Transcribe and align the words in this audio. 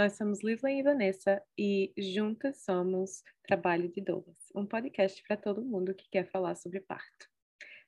Nós 0.00 0.14
somos 0.14 0.42
Lisla 0.42 0.70
e 0.70 0.82
Vanessa 0.82 1.42
e 1.58 1.92
juntas 1.98 2.64
somos 2.64 3.22
Trabalho 3.46 3.86
de 3.86 4.00
Doulas, 4.00 4.50
um 4.54 4.64
podcast 4.64 5.22
para 5.28 5.36
todo 5.36 5.60
mundo 5.60 5.94
que 5.94 6.08
quer 6.10 6.26
falar 6.30 6.54
sobre 6.54 6.80
parto. 6.80 7.28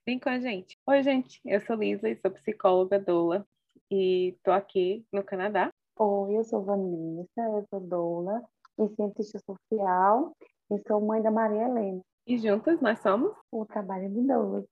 Vem 0.05 0.19
com 0.19 0.29
a 0.29 0.39
gente. 0.39 0.79
Oi, 0.87 1.03
gente, 1.03 1.41
eu 1.43 1.59
sou 1.63 1.75
Lisa 1.75 2.11
e 2.11 2.17
sou 2.17 2.31
psicóloga 2.31 3.01
doula 3.01 3.47
e 3.91 4.37
tô 4.45 4.53
aqui 4.53 5.07
no 5.11 5.25
Canadá. 5.25 5.71
Oi, 5.99 6.37
eu 6.37 6.45
sou 6.45 6.63
Vanessa, 6.63 7.41
eu 7.41 7.65
sou 7.71 7.81
doula 7.81 8.43
e 8.79 8.95
cientista 8.95 9.39
social 9.39 10.37
e 10.71 10.79
sou 10.87 11.01
mãe 11.01 11.23
da 11.23 11.31
Maria 11.31 11.63
Helena. 11.63 12.03
E 12.27 12.37
juntas 12.37 12.79
nós 12.83 12.99
somos 12.99 13.33
o 13.51 13.65
Trabalho 13.65 14.11
de 14.11 14.21
Doulas, 14.21 14.67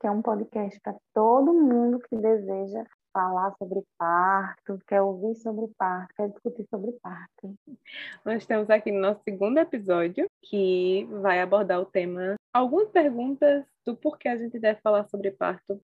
que 0.00 0.06
é 0.06 0.10
um 0.12 0.22
podcast 0.22 0.78
para 0.80 0.94
todo 1.12 1.52
mundo 1.54 1.98
que 2.08 2.16
deseja 2.16 2.84
falar 3.14 3.54
sobre 3.56 3.80
parto, 3.96 4.78
quer 4.88 5.00
ouvir 5.00 5.36
sobre 5.36 5.72
parto, 5.78 6.12
quer 6.16 6.28
discutir 6.30 6.66
sobre 6.68 6.90
parto. 7.00 7.56
Nós 8.24 8.42
estamos 8.42 8.68
aqui 8.68 8.90
no 8.90 9.00
nosso 9.00 9.22
segundo 9.22 9.58
episódio, 9.58 10.28
que 10.42 11.06
vai 11.22 11.40
abordar 11.40 11.80
o 11.80 11.86
tema 11.86 12.34
algumas 12.52 12.90
perguntas 12.90 13.64
do 13.86 13.96
porquê 13.96 14.28
a 14.28 14.36
gente 14.36 14.58
deve 14.58 14.80
falar 14.80 15.04
sobre 15.08 15.30
parto. 15.30 15.80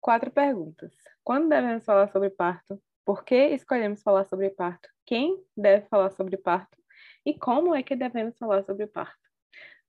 Quatro 0.00 0.30
perguntas. 0.30 0.92
Quando 1.22 1.50
devemos 1.50 1.84
falar 1.84 2.08
sobre 2.08 2.30
parto? 2.30 2.80
Por 3.04 3.24
que 3.24 3.34
escolhemos 3.48 4.02
falar 4.02 4.24
sobre 4.24 4.48
parto? 4.48 4.88
Quem 5.04 5.44
deve 5.56 5.86
falar 5.88 6.10
sobre 6.10 6.38
parto? 6.38 6.78
E 7.26 7.38
como 7.38 7.74
é 7.74 7.82
que 7.82 7.94
devemos 7.94 8.38
falar 8.38 8.64
sobre 8.64 8.86
parto? 8.86 9.18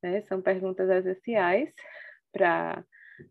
Né? 0.04 0.22
São 0.24 0.42
perguntas 0.42 0.90
essenciais 0.90 1.74
para 2.34 2.84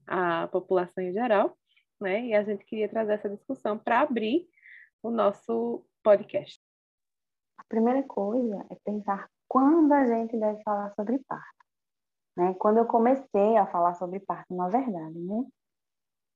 a 0.07 0.49
população 0.49 1.03
em 1.03 1.13
geral 1.13 1.57
né? 2.01 2.27
E 2.27 2.35
a 2.35 2.43
gente 2.43 2.65
queria 2.65 2.89
trazer 2.89 3.15
essa 3.15 3.29
discussão 3.29 3.79
para 3.79 4.01
abrir 4.01 4.49
o 5.03 5.11
nosso 5.11 5.85
podcast. 6.03 6.61
A 7.59 7.65
primeira 7.65 8.03
coisa 8.05 8.67
é 8.71 8.77
pensar 8.85 9.29
quando 9.49 9.93
a 9.93 10.07
gente 10.07 10.39
deve 10.39 10.63
falar 10.63 10.93
sobre 10.95 11.19
parto. 11.27 11.65
Né? 12.37 12.55
Quando 12.55 12.79
eu 12.79 12.87
comecei 12.87 13.57
a 13.57 13.67
falar 13.67 13.95
sobre 13.95 14.21
parto, 14.21 14.55
na 14.55 14.69
verdade, 14.69 15.19
né? 15.19 15.45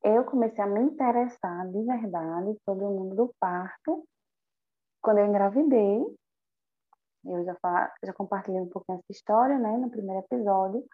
eu 0.03 0.25
comecei 0.25 0.63
a 0.63 0.67
me 0.67 0.81
interessar 0.81 1.69
de 1.71 1.83
verdade 1.85 2.59
sobre 2.65 2.85
o 2.85 2.91
mundo 2.91 3.15
do 3.15 3.35
parto 3.39 4.05
quando 5.01 5.19
eu 5.19 5.27
engravidei. 5.27 6.05
Eu 7.25 7.45
já, 7.45 7.57
já 8.05 8.13
compartilhei 8.13 8.61
um 8.61 8.69
pouquinho 8.69 8.99
essa 8.99 9.13
história 9.13 9.57
né, 9.59 9.77
no 9.77 9.89
primeiro 9.89 10.25
episódio 10.25 10.85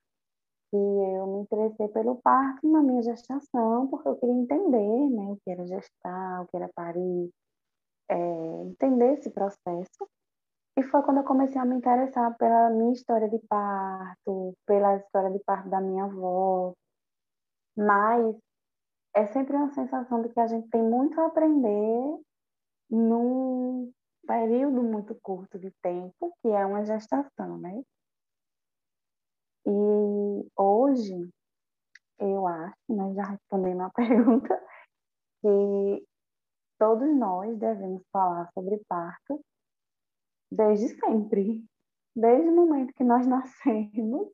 que 0.70 0.76
eu 0.76 1.26
me 1.26 1.40
interessei 1.40 1.88
pelo 1.88 2.16
parto 2.16 2.70
na 2.70 2.82
minha 2.82 3.02
gestação, 3.02 3.86
porque 3.88 4.08
eu 4.08 4.16
queria 4.16 4.34
entender 4.34 5.10
né, 5.10 5.32
o 5.32 5.36
que 5.36 5.50
era 5.50 5.66
gestar, 5.66 6.42
o 6.42 6.46
que 6.46 6.56
era 6.56 6.70
parir, 6.74 7.30
é, 8.08 8.16
entender 8.64 9.14
esse 9.14 9.30
processo. 9.30 10.08
E 10.76 10.82
foi 10.82 11.02
quando 11.02 11.18
eu 11.18 11.24
comecei 11.24 11.60
a 11.60 11.64
me 11.64 11.74
interessar 11.76 12.36
pela 12.36 12.70
minha 12.70 12.92
história 12.92 13.28
de 13.28 13.38
parto, 13.48 14.54
pela 14.66 14.96
história 14.96 15.30
de 15.30 15.40
parto 15.40 15.68
da 15.68 15.80
minha 15.80 16.04
avó. 16.04 16.72
Mas 17.76 18.36
é 19.14 19.26
sempre 19.26 19.56
uma 19.56 19.72
sensação 19.72 20.22
de 20.22 20.28
que 20.28 20.40
a 20.40 20.46
gente 20.46 20.68
tem 20.68 20.82
muito 20.82 21.20
a 21.20 21.26
aprender 21.26 22.20
num 22.90 23.92
período 24.26 24.82
muito 24.82 25.14
curto 25.22 25.58
de 25.58 25.70
tempo, 25.82 26.32
que 26.40 26.48
é 26.48 26.64
uma 26.64 26.84
gestação, 26.84 27.58
né? 27.58 27.82
E 29.68 30.50
hoje, 30.56 31.28
eu 32.18 32.46
acho, 32.46 32.74
né, 32.88 33.14
já 33.14 33.24
respondendo 33.24 33.82
a 33.82 33.90
pergunta, 33.94 34.58
que 35.42 36.06
todos 36.78 37.14
nós 37.14 37.58
devemos 37.58 38.02
falar 38.10 38.50
sobre 38.54 38.82
parto 38.88 39.44
desde 40.50 40.88
sempre. 40.98 41.62
Desde 42.16 42.48
o 42.48 42.56
momento 42.56 42.94
que 42.94 43.04
nós 43.04 43.26
nascemos, 43.28 44.32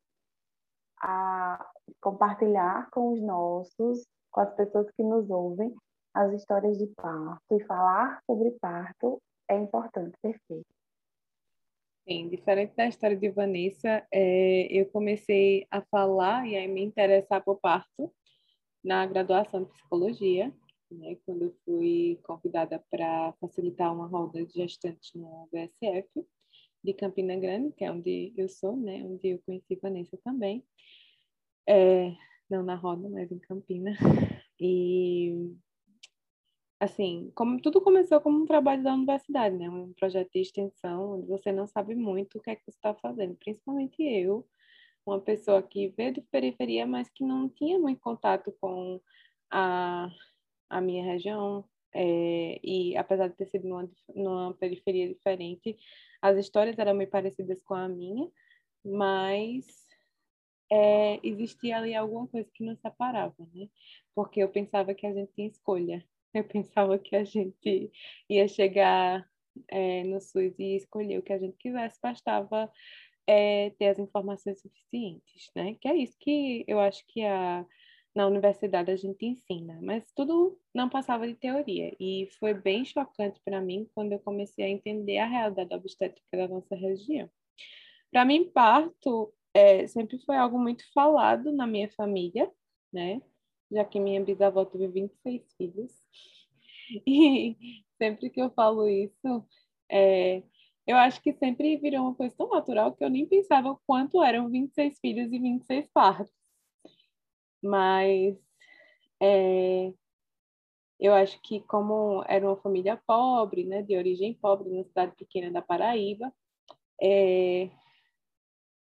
a 1.01 1.69
compartilhar 2.01 2.89
com 2.91 3.13
os 3.13 3.21
nossos, 3.21 4.07
com 4.31 4.41
as 4.41 4.55
pessoas 4.55 4.89
que 4.93 5.03
nos 5.03 5.29
ouvem, 5.29 5.75
as 6.15 6.33
histórias 6.33 6.79
de 6.79 6.87
parto 6.95 7.43
e 7.51 7.65
falar 7.65 8.23
sobre 8.25 8.53
parto 8.61 9.21
é 9.51 9.59
importante 9.59 10.17
ser 10.21 10.39
feito. 10.47 10.84
Sim, 12.07 12.29
diferente 12.29 12.75
da 12.77 12.87
história 12.87 13.17
de 13.17 13.31
Vanessa, 13.31 14.07
é, 14.13 14.67
eu 14.71 14.85
comecei 14.91 15.67
a 15.71 15.81
falar 15.81 16.47
e 16.47 16.55
a 16.55 16.69
me 16.69 16.83
interessar 16.83 17.43
por 17.43 17.59
parto 17.59 18.13
na 18.85 19.07
graduação 19.07 19.65
de 19.65 19.71
psicologia, 19.71 20.55
né, 20.91 21.17
quando 21.25 21.45
eu 21.45 21.57
fui 21.65 22.21
convidada 22.25 22.85
para 22.91 23.33
facilitar 23.41 23.95
uma 23.95 24.07
roda 24.07 24.45
de 24.45 24.53
gestantes 24.53 25.13
no 25.15 25.49
VSF 25.51 26.27
de 26.85 26.93
Campina 26.93 27.37
Grande, 27.37 27.73
que 27.75 27.85
é 27.85 27.91
onde 27.91 28.35
eu 28.37 28.51
sou, 28.51 28.77
né, 28.77 29.03
onde 29.03 29.29
eu 29.29 29.41
conheci 29.47 29.75
Vanessa 29.83 30.19
também. 30.23 30.63
É, 31.67 32.13
não 32.51 32.63
na 32.63 32.75
roda, 32.75 33.09
mas 33.09 33.33
em 33.33 33.39
Campina. 33.39 33.97
E 34.61 35.57
assim, 36.81 37.33
como 37.35 37.61
tudo 37.61 37.81
começou 37.81 38.21
como 38.21 38.43
um 38.43 38.47
trabalho 38.47 38.83
da 38.83 38.95
universidade, 38.95 39.57
né? 39.57 39.69
Um 39.71 39.93
projeto 39.95 40.31
de 40.33 40.41
extensão, 40.41 41.15
onde 41.15 41.27
você 41.27 41.53
não 41.53 41.67
sabe 41.67 41.95
muito 41.95 42.39
o 42.39 42.41
que 42.41 42.51
é 42.51 42.57
que 42.57 42.65
você 42.65 42.71
está 42.71 42.95
fazendo. 42.95 43.37
Principalmente 43.37 44.03
eu, 44.03 44.47
uma 45.07 45.21
pessoa 45.21 45.63
que 45.63 45.89
veio 45.89 46.13
de 46.15 46.21
periferia, 46.23 46.87
mas 46.87 47.09
que 47.11 47.25
não 47.25 47.49
tinha 47.49 47.79
muito 47.79 48.01
contato 48.01 48.53
com 48.61 49.01
a, 49.51 50.09
a 50.71 50.81
minha 50.81 51.05
região. 51.05 51.65
É, 51.97 52.61
e 52.63 52.97
apesar 52.97 53.29
de 53.29 53.37
ter 53.37 53.47
sido 53.47 53.69
numa, 53.69 53.89
numa 54.15 54.55
periferia 54.55 55.09
diferente, 55.09 55.77
as 56.21 56.37
histórias 56.39 56.79
eram 56.79 56.95
meio 56.95 57.09
parecidas 57.09 57.63
com 57.63 57.75
a 57.75 57.89
minha, 57.89 58.29
mas 58.85 59.65
é, 60.71 61.21
existia 61.23 61.79
ali 61.79 61.95
alguma 61.95 62.27
coisa 62.27 62.49
que 62.53 62.65
nos 62.65 62.81
separava, 62.81 63.35
né? 63.55 63.69
Porque 64.15 64.41
eu 64.41 64.49
pensava 64.49 64.95
que 64.95 65.07
a 65.07 65.13
gente 65.13 65.33
tinha 65.35 65.49
escolha. 65.49 66.05
Eu 66.35 66.45
pensava 66.45 66.99
que 66.99 67.15
a 67.17 67.25
gente 67.25 67.93
ia 68.29 68.49
chegar 68.49 69.27
é, 69.69 70.03
no 70.05 70.21
SUS 70.21 70.59
e 70.59 70.77
escolher 70.77 71.19
o 71.19 71.23
que 71.23 71.33
a 71.33 71.39
gente 71.39 71.57
quisesse, 71.57 71.99
bastava 72.03 72.71
é, 73.27 73.71
ter 73.79 73.89
as 73.89 73.99
informações 73.99 74.61
suficientes, 74.61 75.51
né? 75.55 75.77
Que 75.81 75.89
é 75.89 75.97
isso 75.97 76.17
que 76.19 76.65
eu 76.67 76.81
acho 76.81 77.05
que 77.07 77.25
a, 77.25 77.65
na 78.15 78.27
universidade 78.27 78.91
a 78.91 78.97
gente 78.97 79.25
ensina, 79.25 79.79
mas 79.83 80.05
tudo 80.13 80.59
não 80.75 80.89
passava 80.89 81.27
de 81.27 81.35
teoria. 81.35 81.95
E 81.99 82.29
foi 82.39 82.55
bem 82.55 82.85
chocante 82.85 83.41
para 83.45 83.61
mim 83.61 83.89
quando 83.95 84.13
eu 84.13 84.19
comecei 84.21 84.65
a 84.65 84.69
entender 84.69 85.19
a 85.19 85.27
realidade 85.27 85.75
obstétrica 85.75 86.37
da 86.37 86.49
nossa 86.49 86.75
região. 86.75 87.29
Para 88.11 88.25
mim, 88.25 88.51
parto 88.51 89.33
é, 89.53 89.87
sempre 89.87 90.19
foi 90.19 90.37
algo 90.37 90.59
muito 90.59 90.85
falado 90.93 91.53
na 91.53 91.67
minha 91.67 91.89
família, 91.91 92.51
né? 92.93 93.21
Já 93.71 93.85
que 93.85 93.99
minha 94.01 94.23
bisavó 94.23 94.65
teve 94.65 94.89
26 94.89 95.55
filhos. 95.57 95.93
E 97.07 97.57
sempre 97.97 98.29
que 98.29 98.41
eu 98.41 98.51
falo 98.51 98.87
isso, 98.87 99.47
é, 99.91 100.43
eu 100.87 100.97
acho 100.97 101.23
que 101.23 101.33
sempre 101.33 101.79
virou 101.79 102.03
uma 102.03 102.15
coisa 102.15 102.37
tão 102.37 102.51
natural 102.51 102.95
que 102.95 103.03
eu 103.03 103.09
nem 103.09 103.27
pensava 103.27 103.71
o 103.71 103.81
quanto 103.87 104.23
eram 104.23 104.51
26 104.51 104.99
filhos 105.01 105.33
e 105.33 105.39
26 105.39 105.89
partos. 105.89 106.33
Mas 107.63 108.37
é, 109.21 109.95
eu 111.01 111.15
acho 111.15 111.41
que 111.43 111.61
como 111.61 112.23
era 112.29 112.47
uma 112.47 112.57
família 112.57 113.01
pobre, 113.07 113.65
né, 113.65 113.83
de 113.83 113.97
origem 113.97 114.35
pobre, 114.35 114.69
numa 114.69 114.85
cidade 114.85 115.17
pequena 115.17 115.51
da 115.51 115.63
Paraíba, 115.63 116.33
é, 117.03 117.71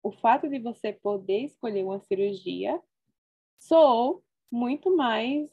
o 0.03 0.11
fato 0.11 0.49
de 0.49 0.59
você 0.59 0.93
poder 0.93 1.45
escolher 1.45 1.83
uma 1.83 1.99
cirurgia 2.01 2.81
soou 3.57 4.23
muito 4.51 4.95
mais 4.95 5.49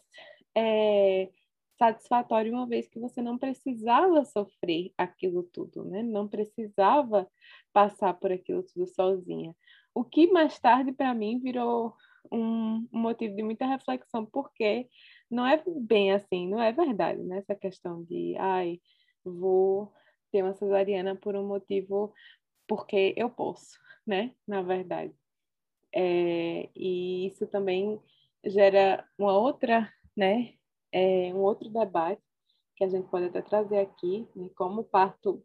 é, 0.55 1.29
satisfatório 1.79 2.53
uma 2.53 2.67
vez 2.67 2.89
que 2.89 3.01
você 3.01 3.21
não 3.21 3.37
precisava 3.37 4.25
sofrer 4.25 4.93
aquilo 4.97 5.43
tudo, 5.43 5.85
né? 5.85 6.03
Não 6.03 6.29
precisava 6.29 7.29
passar 7.73 8.15
por 8.15 8.31
aquilo 8.31 8.63
tudo 8.63 8.87
sozinha. 8.87 9.55
O 9.95 10.05
que 10.05 10.29
mais 10.29 10.59
tarde 10.59 10.93
para 10.93 11.15
mim 11.15 11.41
virou 11.41 11.95
um, 12.31 12.87
motivo 12.93 13.35
de 13.35 13.43
muita 13.43 13.67
reflexão, 13.67 14.25
porque 14.25 14.89
não 15.31 15.47
é 15.47 15.63
bem 15.67 16.13
assim, 16.13 16.49
não 16.49 16.61
é 16.61 16.73
verdade, 16.73 17.23
né? 17.23 17.39
Essa 17.39 17.55
questão 17.55 18.03
de, 18.05 18.37
ai, 18.39 18.81
vou 19.25 19.93
ter 20.31 20.43
uma 20.43 20.55
cesariana 20.55 21.17
por 21.17 21.35
um 21.35 21.47
motivo 21.47 22.13
porque 22.67 23.13
eu 23.17 23.29
posso, 23.29 23.79
né? 24.07 24.33
Na 24.47 24.63
verdade. 24.63 25.13
É, 25.95 26.71
e 26.75 27.27
isso 27.27 27.47
também 27.47 28.01
gera 28.45 29.07
uma 29.19 29.37
outra, 29.39 29.93
né, 30.17 30.55
é 30.93 31.33
um 31.35 31.39
outro 31.39 31.71
debate 31.71 32.23
que 32.77 32.85
a 32.85 32.89
gente 32.89 33.09
pode 33.09 33.27
até 33.27 33.43
trazer 33.43 33.79
aqui, 33.79 34.29
né, 34.35 34.49
como 34.57 34.81
o 34.81 34.85
parto 34.85 35.45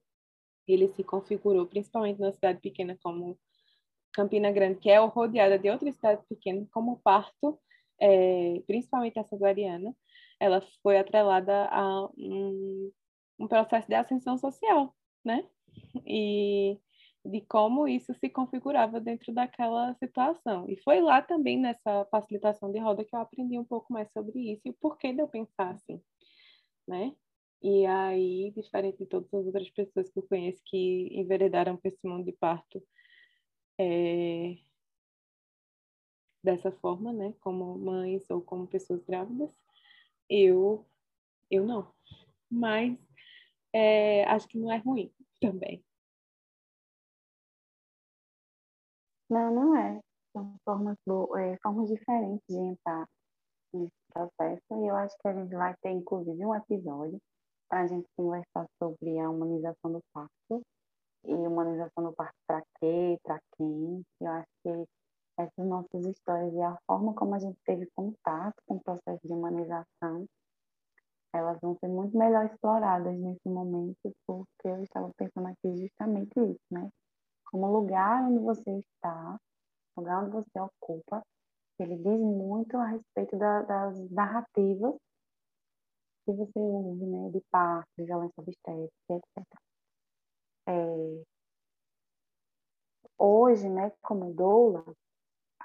ele 0.68 0.90
se 0.90 1.04
configurou, 1.04 1.66
principalmente 1.66 2.20
na 2.20 2.34
cidade 2.34 2.60
pequena 2.60 2.98
como 3.02 3.40
Campina 4.12 4.52
Grande, 4.52 4.80
que 4.80 4.90
é 4.90 4.98
rodeada 4.98 5.58
de 5.58 5.70
outras 5.70 5.96
cidades 5.96 6.26
pequenas, 6.28 6.68
como 6.70 6.94
o 6.94 7.00
parto, 7.00 7.60
é, 8.00 8.62
principalmente 8.66 9.20
a 9.20 9.24
cesariana, 9.24 9.96
ela 10.40 10.62
foi 10.82 10.98
atrelada 10.98 11.68
a 11.72 12.06
um, 12.18 12.92
um 13.40 13.48
processo 13.48 13.88
de 13.88 13.96
ascensão 13.96 14.38
social, 14.38 14.94
né? 15.24 15.48
E 16.06 16.80
de 17.28 17.42
como 17.42 17.88
isso 17.88 18.14
se 18.16 18.30
configurava 18.30 19.00
dentro 19.00 19.34
daquela 19.34 19.94
situação. 19.96 20.70
E 20.70 20.78
foi 20.84 21.02
lá 21.02 21.22
também 21.22 21.60
nessa 21.60 22.06
facilitação 22.06 22.72
de 22.72 22.80
roda 22.80 23.04
que 23.04 23.16
eu 23.16 23.20
aprendi 23.20 23.60
um 23.60 23.66
pouco 23.66 23.92
mais 23.94 24.12
sobre 24.12 24.40
isso 24.54 24.62
e 24.66 24.70
o 24.72 24.74
porquê 24.74 25.14
de 25.14 25.22
eu 25.22 25.28
pensar 25.28 25.72
assim, 25.72 26.02
né? 26.88 27.14
E 27.62 27.86
aí, 27.86 28.52
diferente 28.56 29.00
de 29.00 29.08
todas 29.08 29.34
as 29.34 29.46
outras 29.48 29.70
pessoas 29.72 30.10
que 30.10 30.20
eu 30.20 30.24
conheço 30.28 30.62
que 30.66 31.10
enveredaram 31.12 31.76
para 31.76 31.90
esse 31.90 32.08
mundo 32.08 32.26
de 32.26 32.32
parto 32.34 32.84
é, 33.80 34.58
dessa 36.44 36.72
forma, 36.72 37.12
né, 37.12 37.34
como 37.42 37.78
mães 37.78 38.30
ou 38.30 38.42
como 38.42 38.68
pessoas 38.68 39.04
grávidas, 39.04 39.52
eu, 40.30 40.86
eu 41.52 41.66
não. 41.66 41.92
Mas 42.50 42.98
é, 43.74 44.24
acho 44.26 44.48
que 44.48 44.58
não 44.58 44.72
é 44.72 44.78
ruim 44.78 45.12
também. 45.42 45.84
Não, 49.30 49.54
não 49.54 49.76
é. 49.76 50.00
São 50.34 50.56
formas, 50.64 50.98
é, 51.38 51.58
formas 51.62 51.90
diferentes 51.90 52.44
de 52.50 52.58
entrar 52.58 53.08
nesse 53.74 53.94
processo 54.14 54.62
e 54.72 54.88
eu 54.88 54.96
acho 54.96 55.16
que 55.20 55.28
a 55.28 55.34
gente 55.34 55.56
vai 55.56 55.76
ter, 55.82 55.92
inclusive, 55.92 56.46
um 56.46 56.56
episódio 56.56 57.20
para 57.70 57.82
a 57.82 57.88
gente 57.88 58.08
conversar 58.16 58.66
sobre 58.82 59.20
a 59.20 59.30
humanização 59.30 59.92
do 59.92 60.02
parto 60.14 60.62
e 61.26 61.34
humanização 61.34 62.04
do 62.04 62.14
parto 62.14 62.36
para 62.48 62.62
quê, 62.80 63.18
para 63.24 63.40
quem. 63.58 64.04
Eu 64.22 64.32
acho 64.32 64.48
que 64.64 64.70
essas 65.38 65.68
nossas 65.68 66.06
histórias 66.06 66.54
e 66.54 66.62
a 66.62 66.78
forma 66.88 67.14
como 67.14 67.36
a 67.36 67.40
gente 67.40 67.58
teve 67.66 67.88
contato 67.96 68.56
com 68.66 68.76
o 68.76 68.84
processo 68.84 69.20
de 69.26 69.34
humanização, 69.34 70.26
elas 71.34 71.60
vão 71.62 71.78
ser 71.80 71.88
muito 71.90 72.18
melhor 72.18 72.46
exploradas 72.46 73.18
nesse 73.20 73.48
momento, 73.48 74.12
porque 74.26 74.68
eu 74.68 74.82
estava 74.82 75.12
pensando 75.18 75.48
aqui 75.48 75.78
justamente 75.78 76.40
isso, 76.40 76.66
né? 76.72 76.90
Como 77.52 77.72
lugar 77.72 78.24
onde 78.24 78.40
você 78.40 78.72
está, 78.80 79.40
lugar 79.96 80.24
onde 80.24 80.32
você 80.32 80.60
ocupa, 80.60 81.24
ele 81.80 81.96
diz 81.98 82.20
muito 82.20 82.78
a 82.78 82.86
respeito 82.86 83.38
da, 83.38 83.62
das 83.62 84.10
narrativas 84.10 84.96
que 86.26 86.34
você 86.34 86.60
ouve, 86.60 87.06
né, 87.06 87.30
de 87.30 87.42
parto, 87.50 87.88
de 87.98 88.06
violência 88.06 88.34
obstétrica, 88.42 88.92
etc. 89.10 89.46
É, 90.68 91.24
hoje, 93.18 93.70
né, 93.70 93.92
como 94.02 94.34
doula, 94.34 94.84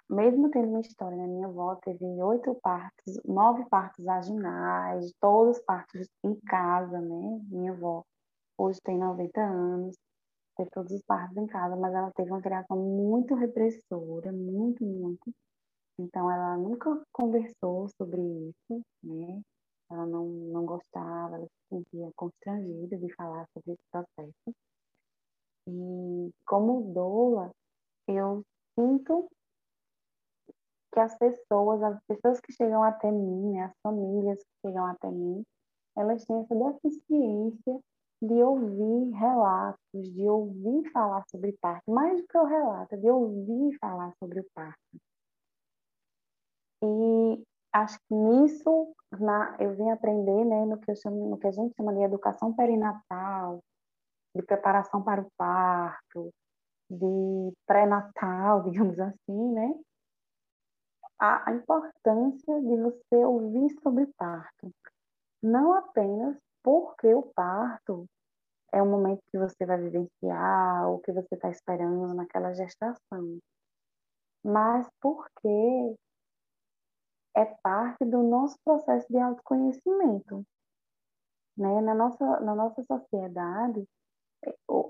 mesmo 0.08 0.50
tendo 0.50 0.68
uma 0.68 0.80
história, 0.80 1.16
né, 1.16 1.26
minha 1.26 1.48
avó 1.48 1.74
teve 1.76 2.04
oito 2.22 2.54
partos, 2.62 3.18
nove 3.24 3.64
partos 3.68 4.04
vaginais, 4.04 5.12
todos 5.18 5.60
partos 5.62 6.08
em 6.22 6.38
casa, 6.42 7.00
né, 7.00 7.40
minha 7.50 7.72
avó 7.72 8.04
hoje 8.56 8.78
tem 8.82 8.98
90 8.98 9.40
anos, 9.40 9.96
teve 10.62 10.70
todos 10.70 10.92
os 10.92 11.02
partos 11.02 11.36
em 11.36 11.46
casa, 11.46 11.76
mas 11.76 11.92
ela 11.92 12.10
teve 12.12 12.30
uma 12.30 12.40
criação 12.40 12.76
muito 12.76 13.34
repressora, 13.34 14.32
muito, 14.32 14.84
muito. 14.84 15.32
Então, 15.98 16.30
ela 16.30 16.56
nunca 16.56 17.02
conversou 17.12 17.88
sobre 17.88 18.20
isso, 18.20 18.82
né? 19.02 19.40
Ela 19.90 20.06
não, 20.06 20.26
não 20.26 20.64
gostava, 20.64 21.36
ela 21.36 21.46
se 21.46 21.68
sentia 21.68 22.10
constrangida 22.16 22.96
de 22.96 23.14
falar 23.14 23.46
sobre 23.52 23.72
esse 23.72 23.82
processo. 23.90 24.56
E 25.68 26.30
como 26.46 26.92
doula, 26.92 27.50
eu 28.08 28.42
sinto 28.78 29.28
que 30.92 31.00
as 31.00 31.16
pessoas, 31.16 31.82
as 31.82 31.98
pessoas 32.06 32.40
que 32.40 32.52
chegam 32.52 32.82
até 32.82 33.10
mim, 33.10 33.52
né, 33.52 33.64
as 33.64 33.72
famílias 33.82 34.38
que 34.38 34.68
chegam 34.68 34.86
até 34.86 35.10
mim, 35.10 35.42
elas 35.96 36.24
têm 36.24 36.40
essa 36.40 36.54
deficiência 36.54 37.80
de 38.22 38.40
ouvir 38.40 39.10
relatos, 39.16 40.12
de 40.14 40.28
ouvir 40.28 40.88
falar 40.92 41.24
sobre 41.28 41.52
parto, 41.60 41.90
mais 41.90 42.20
do 42.20 42.26
que 42.28 42.38
o 42.38 42.44
relato, 42.44 42.96
de 42.96 43.10
ouvir 43.10 43.76
falar 43.80 44.14
sobre 44.16 44.38
o 44.38 44.46
parto. 44.54 44.78
E 46.84 47.44
acho 47.72 47.98
que 47.98 48.14
nisso 48.14 48.94
na, 49.18 49.56
eu 49.58 49.74
vim 49.74 49.90
aprender 49.90 50.44
né, 50.44 50.64
no, 50.64 50.78
que 50.78 50.94
chamo, 50.94 51.30
no 51.30 51.36
que 51.36 51.48
a 51.48 51.50
gente 51.50 51.74
chama 51.76 51.92
de 51.92 52.02
educação 52.02 52.54
perinatal, 52.54 53.60
de 54.36 54.42
preparação 54.42 55.02
para 55.02 55.20
o 55.20 55.30
parto, 55.36 56.30
de 56.88 57.52
pré-natal, 57.66 58.62
digamos 58.70 59.00
assim, 59.00 59.52
né? 59.52 59.74
A, 61.18 61.50
a 61.50 61.54
importância 61.54 62.60
de 62.60 62.76
você 62.76 63.24
ouvir 63.24 63.68
sobre 63.82 64.06
parto. 64.16 64.70
Não 65.42 65.74
apenas 65.74 66.36
porque 66.62 67.14
o 67.14 67.22
parto 67.22 68.06
é 68.72 68.82
o 68.82 68.86
momento 68.86 69.22
que 69.30 69.38
você 69.38 69.66
vai 69.66 69.78
vivenciar 69.78 70.88
ou 70.88 71.00
que 71.00 71.12
você 71.12 71.34
está 71.34 71.50
esperando 71.50 72.14
naquela 72.14 72.54
gestação, 72.54 73.38
mas 74.44 74.88
porque 75.00 75.96
é 77.36 77.44
parte 77.62 78.04
do 78.04 78.22
nosso 78.22 78.56
processo 78.64 79.06
de 79.08 79.18
autoconhecimento. 79.18 80.44
Né? 81.56 81.80
Na, 81.82 81.94
nossa, 81.94 82.40
na 82.40 82.54
nossa 82.54 82.82
sociedade, 82.84 83.86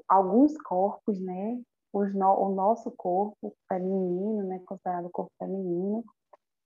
alguns 0.08 0.56
corpos, 0.58 1.20
né? 1.20 1.60
No, 1.92 2.40
o 2.40 2.54
nosso 2.54 2.90
corpo 2.92 3.54
feminino, 3.68 4.44
né? 4.44 4.60
considerado 4.60 5.10
corpo 5.10 5.30
feminino, 5.38 6.02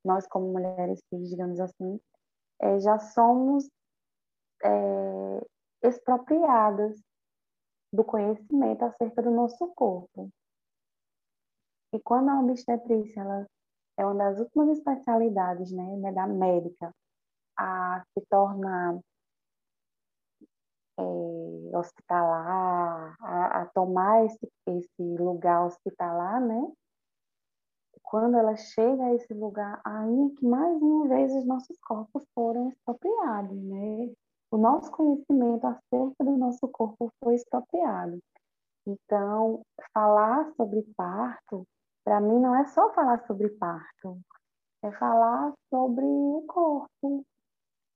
nós 0.04 0.26
como 0.28 0.52
mulheres, 0.52 1.00
digamos 1.12 1.58
assim, 1.58 1.98
é, 2.60 2.78
já 2.78 2.98
somos 2.98 3.68
é, 4.62 5.46
expropriadas 5.88 7.00
do 7.92 8.04
conhecimento 8.04 8.84
acerca 8.84 9.22
do 9.22 9.30
nosso 9.30 9.66
corpo. 9.74 10.30
E 11.92 12.00
quando 12.00 12.28
a 12.30 12.40
obstetrícia 12.40 13.20
ela 13.20 13.46
é 13.98 14.04
uma 14.04 14.14
das 14.14 14.38
últimas 14.38 14.76
especialidades 14.76 15.72
né, 15.72 15.96
né, 15.96 16.12
da 16.12 16.26
médica 16.26 16.94
a 17.58 18.04
se 18.12 18.26
tornar 18.26 19.00
é, 20.98 21.76
hospitalar, 21.76 23.16
a, 23.20 23.62
a, 23.62 23.66
tomar 23.66 24.24
esse, 24.24 24.50
esse 24.66 25.02
lugar 25.18 25.64
hospitalar, 25.64 26.40
né? 26.40 26.72
Quando 28.02 28.36
ela 28.36 28.56
chega 28.56 29.04
a 29.04 29.14
esse 29.14 29.32
lugar, 29.34 29.80
aí 29.84 30.34
que 30.36 30.46
mais 30.46 30.80
uma 30.80 31.08
vez 31.08 31.34
os 31.34 31.44
nossos 31.44 31.78
corpos 31.80 32.24
foram 32.34 32.68
expropriados, 32.68 33.62
né? 33.64 34.12
O 34.50 34.56
nosso 34.56 34.90
conhecimento 34.90 35.66
acerca 35.66 36.24
do 36.24 36.36
nosso 36.36 36.68
corpo 36.68 37.10
foi 37.22 37.34
expropriado. 37.34 38.18
Então, 38.86 39.62
falar 39.92 40.52
sobre 40.56 40.82
parto 40.96 41.66
para 42.06 42.20
mim 42.20 42.38
não 42.38 42.54
é 42.54 42.64
só 42.66 42.92
falar 42.94 43.26
sobre 43.26 43.48
parto, 43.48 44.20
é 44.84 44.92
falar 44.92 45.52
sobre 45.68 46.04
o 46.04 46.44
corpo, 46.46 47.26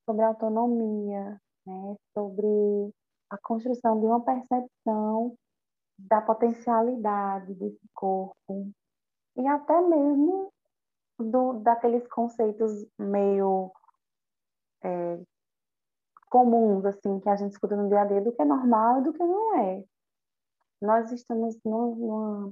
sobre 0.05 0.25
autonomia, 0.25 1.41
né? 1.65 1.97
sobre 2.13 2.93
a 3.31 3.39
construção 3.39 4.01
de 4.01 4.07
uma 4.07 4.21
percepção 4.21 5.37
da 5.97 6.21
potencialidade 6.21 7.55
desse 7.55 7.89
corpo 7.95 8.73
e 9.37 9.47
até 9.47 9.81
mesmo 9.81 10.53
do, 11.17 11.61
daqueles 11.61 12.05
conceitos 12.09 12.85
meio 12.99 13.71
é, 14.83 15.21
comuns 16.31 16.85
assim 16.87 17.21
que 17.21 17.29
a 17.29 17.37
gente 17.37 17.53
escuta 17.53 17.77
no 17.77 17.89
dia 17.89 18.03
a 18.03 18.05
dia 18.07 18.21
do 18.23 18.33
que 18.33 18.41
é 18.41 18.45
normal 18.45 19.01
e 19.01 19.05
do 19.05 19.13
que 19.13 19.23
não 19.23 19.59
é. 19.59 19.85
Nós 20.81 21.13
estamos 21.13 21.59
numa, 21.65 22.51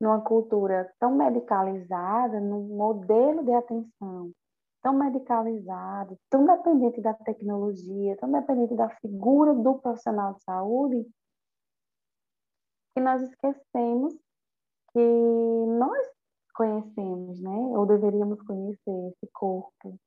numa 0.00 0.20
cultura 0.20 0.92
tão 0.98 1.14
medicalizada, 1.16 2.40
num 2.40 2.76
modelo 2.76 3.42
de 3.44 3.52
atenção 3.54 4.32
tão 4.84 4.92
medicalizado, 4.92 6.18
tão 6.28 6.44
dependente 6.44 7.00
da 7.00 7.14
tecnologia, 7.14 8.18
tão 8.18 8.30
dependente 8.30 8.76
da 8.76 8.90
figura 9.00 9.54
do 9.54 9.78
profissional 9.78 10.34
de 10.34 10.42
saúde, 10.44 11.10
que 12.92 13.00
nós 13.00 13.22
esquecemos 13.22 14.14
que 14.92 15.00
nós 15.00 16.06
conhecemos, 16.54 17.40
né? 17.40 17.50
Ou 17.50 17.86
deveríamos 17.86 18.40
conhecer 18.42 19.08
esse 19.08 19.26
corpo 19.32 19.98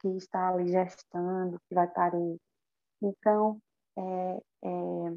que 0.00 0.08
está 0.16 0.50
ali 0.50 0.68
gestando, 0.68 1.58
que 1.66 1.74
vai 1.74 1.88
parir. 1.88 2.38
Então, 3.02 3.58
é, 3.96 4.42
é, 4.64 5.16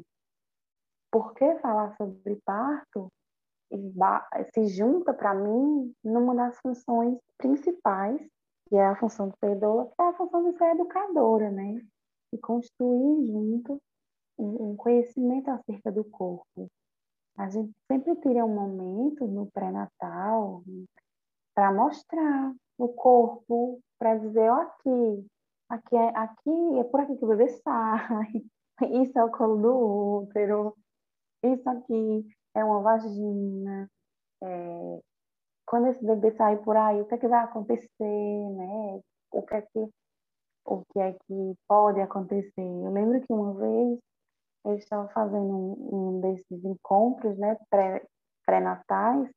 por 1.10 1.34
que 1.34 1.54
falar 1.56 1.96
sobre 1.96 2.36
parto 2.44 3.12
se 4.52 4.66
junta 4.66 5.14
para 5.14 5.34
mim 5.34 5.94
numa 6.04 6.34
das 6.34 6.58
funções 6.58 7.18
principais, 7.38 8.20
que 8.68 8.76
é 8.76 8.86
a 8.86 8.96
função 8.96 9.28
do 9.28 9.36
pedola, 9.38 9.86
que 9.86 10.02
é 10.02 10.04
a 10.04 10.12
função 10.14 10.50
de 10.50 10.58
ser 10.58 10.74
educadora, 10.74 11.50
né? 11.50 11.80
E 12.32 12.38
construir 12.38 13.26
junto 13.26 13.80
um 14.38 14.76
conhecimento 14.76 15.50
acerca 15.50 15.92
do 15.92 16.04
corpo. 16.04 16.70
A 17.36 17.48
gente 17.48 17.72
sempre 17.90 18.14
tira 18.16 18.44
um 18.44 18.54
momento 18.54 19.26
no 19.26 19.50
pré-natal 19.50 20.62
para 21.54 21.72
mostrar 21.72 22.54
o 22.78 22.88
corpo, 22.88 23.80
para 23.98 24.16
dizer, 24.16 24.50
ó, 24.50 24.62
aqui, 24.62 25.26
aqui 25.72 25.96
é, 25.96 26.08
aqui 26.16 26.78
é 26.78 26.84
por 26.84 27.00
aqui 27.00 27.16
que 27.16 27.24
o 27.24 27.28
bebê 27.28 27.48
sai, 27.48 28.32
isso 29.02 29.18
é 29.18 29.24
o 29.24 29.30
colo 29.30 29.56
do 29.56 30.22
útero, 30.22 30.76
isso 31.42 31.68
aqui 31.68 32.26
é 32.54 32.64
uma 32.64 32.80
vagina, 32.80 33.90
é, 34.42 35.00
quando 35.66 35.88
esse 35.88 36.04
bebê 36.04 36.32
sair 36.36 36.62
por 36.62 36.76
aí, 36.76 37.00
o 37.00 37.06
que 37.06 37.14
é 37.14 37.18
que 37.18 37.28
vai 37.28 37.44
acontecer, 37.44 37.88
né? 37.98 39.00
O 39.32 39.42
que 39.42 39.54
é 39.54 39.62
que, 39.62 39.88
o 40.66 40.84
que, 40.84 40.98
é 40.98 41.12
que 41.12 41.54
pode 41.66 42.00
acontecer? 42.00 42.52
Eu 42.60 42.92
lembro 42.92 43.20
que 43.22 43.32
uma 43.32 43.54
vez 43.54 43.98
eu 44.66 44.74
estava 44.76 45.08
fazendo 45.08 45.42
um, 45.42 46.16
um 46.16 46.20
desses 46.20 46.64
encontros, 46.64 47.38
né, 47.38 47.56
pré, 47.70 48.04
pré-natais, 48.44 49.30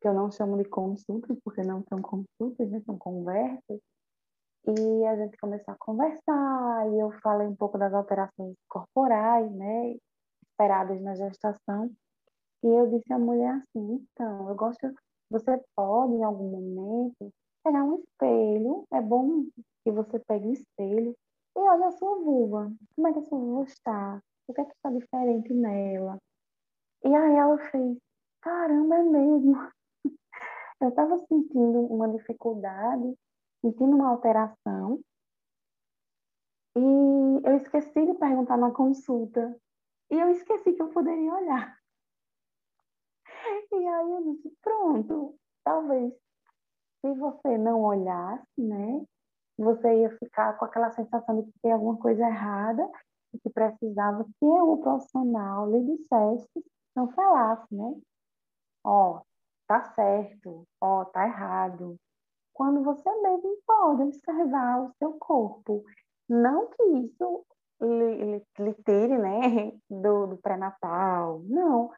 que 0.00 0.08
eu 0.08 0.14
não 0.14 0.30
chamo 0.30 0.58
de 0.58 0.68
consultas, 0.68 1.38
porque 1.44 1.62
não 1.62 1.84
são 1.88 2.02
consultas, 2.02 2.68
né, 2.68 2.82
são 2.84 2.98
conversas, 2.98 3.80
e 4.66 5.06
a 5.06 5.16
gente 5.16 5.36
começou 5.38 5.72
a 5.72 5.76
conversar, 5.78 6.90
e 6.92 6.98
eu 6.98 7.12
falei 7.22 7.46
um 7.46 7.54
pouco 7.54 7.78
das 7.78 7.94
alterações 7.94 8.56
corporais, 8.68 9.50
né, 9.52 9.96
esperadas 10.42 11.00
na 11.00 11.14
gestação, 11.14 11.90
e 12.64 12.66
eu 12.66 12.90
disse 12.90 13.12
à 13.12 13.18
mulher 13.18 13.54
assim, 13.54 14.06
então, 14.12 14.48
eu 14.48 14.54
gosto, 14.56 14.92
você 15.30 15.62
pode 15.76 16.14
em 16.14 16.24
algum 16.24 16.50
momento 16.50 17.32
pegar 17.64 17.84
um 17.84 17.96
espelho, 17.96 18.84
é 18.92 19.00
bom 19.00 19.44
que 19.84 19.90
você 19.90 20.18
pegue 20.20 20.46
um 20.46 20.52
espelho 20.52 21.16
e 21.56 21.60
olha 21.60 21.86
a 21.86 21.92
sua 21.92 22.16
vulva, 22.16 22.72
como 22.94 23.08
é 23.08 23.12
que 23.12 23.18
a 23.20 23.22
sua 23.22 23.38
vulva 23.38 23.64
está? 23.64 24.20
O 24.48 24.54
que 24.54 24.60
é 24.60 24.64
que 24.64 24.72
está 24.72 24.90
diferente 24.90 25.52
nela? 25.52 26.18
E 27.04 27.14
aí 27.14 27.36
ela 27.36 27.58
fez, 27.70 27.98
caramba, 28.40 28.96
é 28.96 29.02
mesmo. 29.02 29.54
Eu 30.80 30.88
estava 30.90 31.18
sentindo 31.18 31.80
uma 31.86 32.08
dificuldade, 32.08 33.16
sentindo 33.60 33.96
uma 33.96 34.08
alteração, 34.08 35.00
e 36.76 37.48
eu 37.48 37.56
esqueci 37.56 38.06
de 38.06 38.14
perguntar 38.14 38.58
na 38.58 38.70
consulta. 38.70 39.58
E 40.10 40.14
eu 40.14 40.30
esqueci 40.30 40.74
que 40.74 40.82
eu 40.82 40.90
poderia 40.90 41.32
olhar. 41.32 41.76
E 43.72 43.88
aí 43.88 44.10
eu 44.10 44.34
disse, 44.34 44.52
pronto, 44.62 45.34
talvez 45.64 46.12
se 47.00 47.14
você 47.14 47.56
não 47.56 47.82
olhasse, 47.82 48.60
né, 48.60 49.04
você 49.56 50.02
ia 50.02 50.18
ficar 50.18 50.54
com 50.58 50.64
aquela 50.64 50.90
sensação 50.90 51.40
de 51.40 51.50
que 51.50 51.58
tem 51.60 51.72
alguma 51.72 51.96
coisa 51.96 52.26
errada 52.26 52.88
e 53.32 53.38
que 53.38 53.50
precisava 53.50 54.24
que 54.24 54.44
o 54.44 54.76
profissional 54.78 55.70
lhe 55.70 55.82
dissesse, 55.96 56.64
não 56.94 57.10
falasse, 57.12 57.74
né? 57.74 58.00
Ó, 58.84 59.22
tá 59.66 59.82
certo, 59.94 60.66
ó, 60.80 61.04
tá 61.06 61.26
errado. 61.26 61.96
Quando 62.56 62.82
você 62.82 63.14
mesmo 63.20 63.58
pode 63.66 64.02
observar 64.02 64.82
o 64.82 64.92
seu 64.98 65.12
corpo. 65.18 65.84
Não 66.26 66.68
que 66.68 66.82
isso 66.82 67.44
lhe, 67.82 68.14
lhe, 68.14 68.42
lhe 68.58 68.74
tire, 68.82 69.18
né, 69.18 69.72
do, 69.90 70.26
do 70.28 70.36
pré-natal, 70.38 71.40
não, 71.44 71.92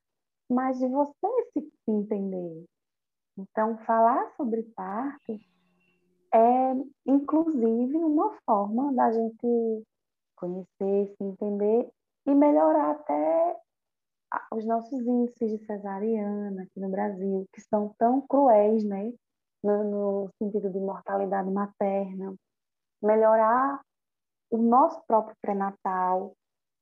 mas 0.51 0.77
de 0.81 0.89
você 0.89 1.29
se 1.55 1.71
entender. 1.87 2.65
Então, 3.39 3.79
falar 3.87 4.35
sobre 4.37 4.65
parto 4.75 5.39
é, 6.35 6.73
inclusive, 7.07 7.97
uma 7.97 8.37
forma 8.45 8.93
da 8.95 9.13
gente 9.13 9.87
conhecer, 10.35 11.15
se 11.17 11.25
entender 11.25 11.89
e 12.27 12.35
melhorar 12.35 12.91
até 12.91 13.57
os 14.53 14.67
nossos 14.67 15.01
índices 15.07 15.53
de 15.53 15.65
cesariana 15.65 16.65
aqui 16.65 16.81
no 16.81 16.91
Brasil, 16.91 17.47
que 17.53 17.61
são 17.61 17.95
tão 17.97 18.21
cruéis, 18.27 18.83
né? 18.83 19.13
No, 19.63 19.85
no 19.85 20.31
sentido 20.39 20.71
de 20.71 20.79
mortalidade 20.79 21.51
materna. 21.51 22.35
Melhorar 23.03 23.81
o 24.51 24.59
nosso 24.59 25.03
próprio 25.07 25.37
pré-natal, 25.41 26.35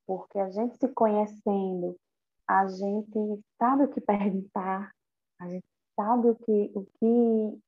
porque 0.07 0.39
a 0.39 0.51
gente 0.51 0.77
se 0.77 0.89
conhecendo, 0.89 1.97
a 2.49 2.67
gente 2.69 3.43
sabe 3.59 3.85
o 3.85 3.89
que 3.89 4.01
perguntar, 4.01 4.93
a 5.41 5.49
gente 5.49 5.67
sabe 5.97 6.29
o 6.29 6.37
que, 6.37 6.73
o 6.75 6.87
que 6.99 7.61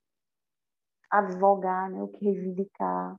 advogar, 1.10 1.90
né? 1.90 2.02
o 2.02 2.08
que 2.08 2.24
reivindicar. 2.24 3.16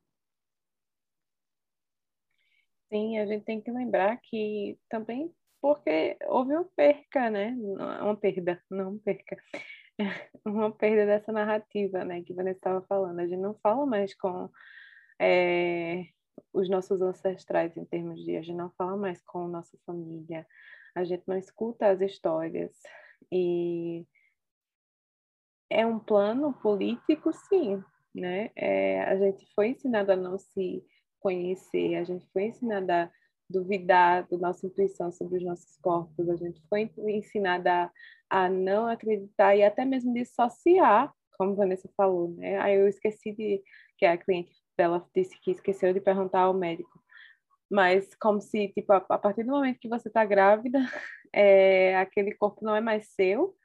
Sim, 2.89 3.19
a 3.19 3.25
gente 3.25 3.45
tem 3.45 3.61
que 3.61 3.71
lembrar 3.71 4.17
que 4.21 4.79
também 4.89 5.31
porque 5.61 6.17
houve 6.27 6.53
uma 6.53 6.65
perca, 6.75 7.29
né? 7.29 7.51
Uma 8.01 8.15
perda, 8.15 8.63
não 8.69 8.97
perca. 8.97 9.37
Uma 10.45 10.71
perda 10.71 11.05
dessa 11.05 11.31
narrativa, 11.31 12.03
né? 12.03 12.23
Que 12.23 12.33
Vanessa 12.33 12.59
estava 12.59 12.81
falando. 12.81 13.19
A 13.19 13.27
gente 13.27 13.39
não 13.39 13.53
fala 13.55 13.85
mais 13.85 14.13
com 14.13 14.49
é, 15.19 16.05
os 16.53 16.69
nossos 16.69 17.01
ancestrais 17.01 17.75
em 17.77 17.85
termos 17.85 18.23
de... 18.23 18.37
A 18.37 18.41
gente 18.41 18.57
não 18.57 18.71
fala 18.71 18.95
mais 18.95 19.21
com 19.21 19.47
nossa 19.47 19.77
família. 19.85 20.47
A 20.95 21.03
gente 21.03 21.23
não 21.27 21.37
escuta 21.37 21.89
as 21.89 22.01
histórias. 22.01 22.71
E 23.31 24.05
é 25.69 25.85
um 25.85 25.99
plano 25.99 26.53
político, 26.53 27.31
sim, 27.31 27.83
né? 28.13 28.49
É, 28.55 29.03
a 29.03 29.17
gente 29.17 29.45
foi 29.53 29.69
ensinado 29.69 30.11
a 30.11 30.15
não 30.15 30.37
se 30.37 30.83
conhecer, 31.19 31.95
a 31.95 32.03
gente 32.03 32.25
foi 32.31 32.45
ensinado 32.45 32.89
a 32.91 33.11
duvidar 33.49 34.27
da 34.29 34.37
nossa 34.37 34.65
intuição 34.65 35.11
sobre 35.11 35.37
os 35.37 35.43
nossos 35.43 35.77
corpos, 35.77 36.29
a 36.29 36.35
gente 36.35 36.61
foi 36.69 36.89
ensinada 37.07 37.91
a, 38.29 38.43
a 38.43 38.49
não 38.49 38.87
acreditar 38.87 39.55
e 39.55 39.63
até 39.63 39.83
mesmo 39.83 40.13
dissociar, 40.13 41.13
como 41.37 41.55
Vanessa 41.55 41.89
falou, 41.95 42.29
né? 42.35 42.59
Aí 42.59 42.75
eu 42.75 42.87
esqueci 42.87 43.31
de 43.31 43.63
que 43.97 44.05
a 44.05 44.17
cliente 44.17 44.51
dela 44.77 45.05
disse 45.15 45.39
que 45.41 45.51
esqueceu 45.51 45.93
de 45.93 45.99
perguntar 45.99 46.41
ao 46.41 46.53
médico, 46.53 47.01
mas 47.69 48.13
como 48.15 48.41
se 48.41 48.69
tipo 48.69 48.93
a, 48.93 48.97
a 48.97 49.17
partir 49.17 49.43
do 49.43 49.51
momento 49.51 49.79
que 49.79 49.89
você 49.89 50.07
está 50.07 50.23
grávida, 50.25 50.79
é, 51.33 51.97
aquele 51.97 52.33
corpo 52.35 52.63
não 52.63 52.75
é 52.75 52.81
mais 52.81 53.07
seu, 53.09 53.55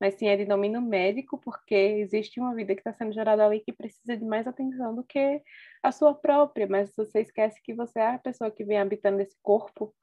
mas 0.00 0.14
sim 0.14 0.28
é 0.28 0.36
de 0.36 0.44
domínio 0.44 0.82
médico, 0.82 1.38
porque 1.38 1.74
existe 1.74 2.40
uma 2.40 2.54
vida 2.54 2.74
que 2.74 2.80
está 2.80 2.92
sendo 2.92 3.12
gerada 3.12 3.44
ali 3.44 3.60
que 3.60 3.72
precisa 3.72 4.16
de 4.16 4.24
mais 4.24 4.46
atenção 4.46 4.94
do 4.94 5.04
que 5.04 5.42
a 5.82 5.92
sua 5.92 6.14
própria, 6.14 6.66
mas 6.66 6.94
você 6.96 7.20
esquece 7.20 7.60
que 7.62 7.74
você 7.74 7.98
é 8.00 8.14
a 8.14 8.18
pessoa 8.18 8.50
que 8.50 8.64
vem 8.64 8.78
habitando 8.78 9.20
esse 9.20 9.36
corpo, 9.42 9.94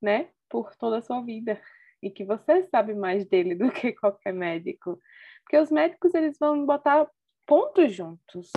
né, 0.00 0.28
por 0.48 0.74
toda 0.76 0.98
a 0.98 1.02
sua 1.02 1.20
vida, 1.20 1.60
e 2.02 2.10
que 2.10 2.24
você 2.24 2.64
sabe 2.64 2.94
mais 2.94 3.26
dele 3.26 3.54
do 3.56 3.70
que 3.70 3.92
qualquer 3.92 4.32
médico, 4.32 4.98
porque 5.42 5.58
os 5.58 5.70
médicos 5.70 6.14
eles 6.14 6.38
vão 6.38 6.64
botar 6.64 7.08
pontos 7.46 7.92
juntos. 7.92 8.50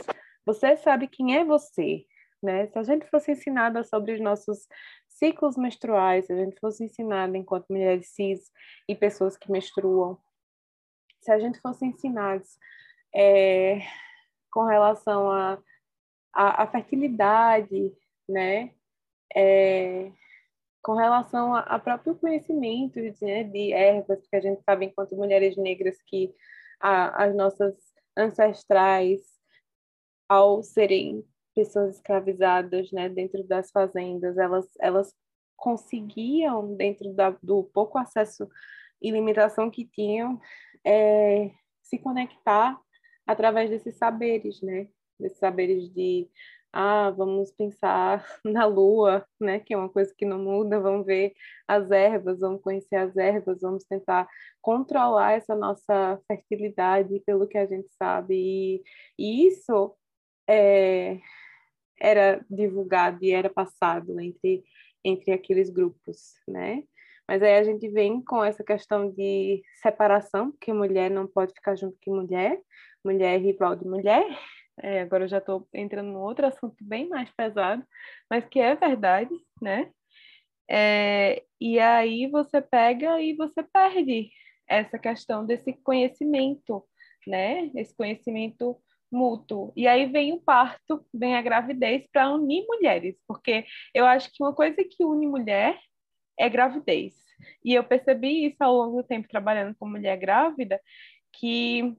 Você 0.46 0.78
sabe 0.78 1.08
quem 1.08 1.36
é 1.38 1.44
você, 1.44 2.06
né? 2.42 2.68
Se 2.68 2.78
a 2.78 2.84
gente 2.84 3.10
fosse 3.10 3.32
ensinada 3.32 3.84
sobre 3.84 4.14
os 4.14 4.22
nossos 4.22 4.68
ciclos 5.08 5.58
menstruais, 5.58 6.26
se 6.26 6.34
a 6.34 6.36
gente 6.36 6.60
fosse 6.60 6.84
ensinada 6.84 7.38
enquanto 7.38 7.66
mulheres 7.70 8.10
cis 8.10 8.52
e 8.88 8.94
pessoas 8.94 9.38
que 9.38 9.52
menstruam, 9.52 10.20
se 11.24 11.32
a 11.32 11.39
gente 11.39 11.60
fosse 11.60 11.86
ensinados 11.86 12.58
é, 13.13 13.80
com 14.51 14.65
relação 14.65 15.32
à 15.32 15.60
a, 16.34 16.62
a, 16.62 16.63
a, 16.63 16.68
fertilidade, 16.68 17.92
né? 18.27 18.72
É, 19.36 20.12
com 20.84 20.94
relação 20.96 21.56
a, 21.56 21.80
próprio 21.80 22.15
conhecimento 22.15 23.00
né, 23.22 23.44
de 23.46 23.72
ervas, 23.72 24.20
porque 24.20 24.36
a 24.36 24.42
gente 24.42 24.62
sabe, 24.63 24.86
enquanto 24.86 25.15
mulheres 25.15 25.56
negras, 25.56 25.98
que 26.06 26.36
a, 26.80 27.24
as 27.24 27.34
nossas 27.34 27.74
ancestrais, 28.18 29.22
ao 30.27 30.62
serem 30.62 31.24
pessoas 31.56 31.96
escravizadas 31.96 32.92
né, 32.92 33.08
dentro 33.08 33.44
das 33.46 33.72
fazendas, 33.72 34.38
elas, 34.38 34.68
elas 34.82 35.13
conseguiam, 35.56 36.75
dentro 36.75 37.13
da, 37.13 37.30
do 37.42 37.63
pouco 37.63 37.98
acesso 37.98 38.50
e 39.01 39.10
limitação 39.10 39.72
que 39.72 39.86
tinham, 39.86 40.39
é, 40.86 41.52
se 41.82 41.98
conectar 41.98 42.80
através 43.25 43.70
desses 43.70 43.96
saberes, 43.98 44.62
né? 44.62 44.88
Desses 45.20 45.38
saberes 45.38 45.90
de, 45.94 46.30
ah, 46.72 47.12
vamos 47.12 47.52
pensar 47.52 48.25
na 48.44 48.66
lua, 48.66 49.25
né? 49.40 49.60
Que 49.60 49.74
é 49.74 49.78
uma 49.78 49.90
coisa 49.90 50.13
que 50.18 50.25
não 50.25 50.40
muda, 50.40 50.80
vamos 50.80 51.06
ver 51.06 51.34
as 51.68 51.92
ervas, 51.92 52.40
vamos 52.40 52.62
conhecer 52.62 52.96
as 52.96 53.16
ervas, 53.16 53.62
vamos 53.62 53.84
tentar 53.86 54.28
controlar 54.62 55.34
essa 55.34 55.56
nossa 55.56 56.20
fertilidade 56.28 57.20
pelo 57.25 57.48
que 57.48 57.58
a 57.58 57.66
gente 57.66 57.90
sabe. 57.94 58.36
E, 58.36 58.84
e 59.18 59.48
isso 59.48 59.96
é, 60.50 61.20
era 62.00 62.46
divulgado 62.50 63.24
e 63.24 63.32
era 63.32 63.50
passado 63.50 64.20
entre, 64.20 64.63
entre 65.04 65.32
aqueles 65.32 65.70
grupos, 65.70 66.34
né? 66.48 66.84
Mas 67.27 67.42
aí 67.42 67.56
a 67.58 67.63
gente 67.63 67.88
vem 67.89 68.22
com 68.22 68.44
essa 68.44 68.63
questão 68.63 69.10
de 69.10 69.62
separação, 69.82 70.51
porque 70.51 70.74
mulher 70.74 71.10
não 71.10 71.27
pode 71.27 71.53
ficar 71.53 71.75
junto 71.75 71.98
com 72.03 72.15
mulher, 72.15 72.60
mulher 73.03 73.36
é 73.36 73.38
rival 73.38 73.75
de 73.75 73.86
mulher. 73.86 74.25
É, 74.82 75.01
agora 75.01 75.25
eu 75.25 75.27
já 75.27 75.38
estou 75.38 75.68
entrando 75.74 76.12
num 76.12 76.22
outro 76.22 76.48
assunto 76.48 76.75
bem 76.82 77.08
mais 77.08 77.30
pesado, 77.32 77.86
mas 78.30 78.46
que 78.46 78.60
é 78.60 78.75
verdade, 78.75 79.34
né? 79.62 79.92
É, 80.70 81.44
e 81.62 81.80
aí 81.80 82.27
você 82.27 82.62
pega 82.62 83.22
e 83.22 83.36
você 83.36 83.62
perde 83.63 84.32
essa 84.68 84.98
questão 84.98 85.46
desse 85.46 85.74
conhecimento, 85.74 86.84
né? 87.27 87.72
Esse 87.75 87.96
conhecimento 87.96 88.77
mútuo. 89.12 89.72
E 89.75 89.88
aí 89.88 90.08
vem 90.08 90.34
o 90.34 90.42
parto, 90.42 91.06
vem 91.13 91.36
a 91.36 91.42
gravidez 91.42 92.08
para 92.12 92.34
unir 92.34 92.65
mulheres, 92.68 93.15
porque 93.27 93.65
eu 93.94 94.06
acho 94.06 94.32
que 94.32 94.44
uma 94.44 94.53
coisa 94.53 94.84
que 94.84 95.06
une 95.06 95.27
mulher 95.27 95.80
é 96.38 96.50
gravidez. 96.50 97.13
E 97.63 97.74
eu 97.74 97.84
percebi 97.84 98.46
isso 98.48 98.63
ao 98.63 98.74
longo 98.74 99.02
do 99.02 99.08
tempo 99.08 99.28
trabalhando 99.28 99.75
com 99.75 99.88
mulher 99.88 100.18
grávida, 100.18 100.80
que 101.34 101.96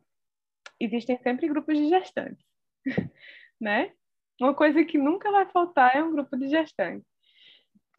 existem 0.81 1.19
sempre 1.19 1.49
grupos 1.49 1.77
de 1.77 1.89
gestantes, 1.89 2.45
né? 3.61 3.93
Uma 4.41 4.55
coisa 4.55 4.85
que 4.85 4.99
nunca 4.99 5.31
vai 5.31 5.47
faltar 5.47 5.97
é 5.97 6.03
um 6.03 6.13
grupo 6.13 6.37
de 6.37 6.49
gestantes. 6.49 7.07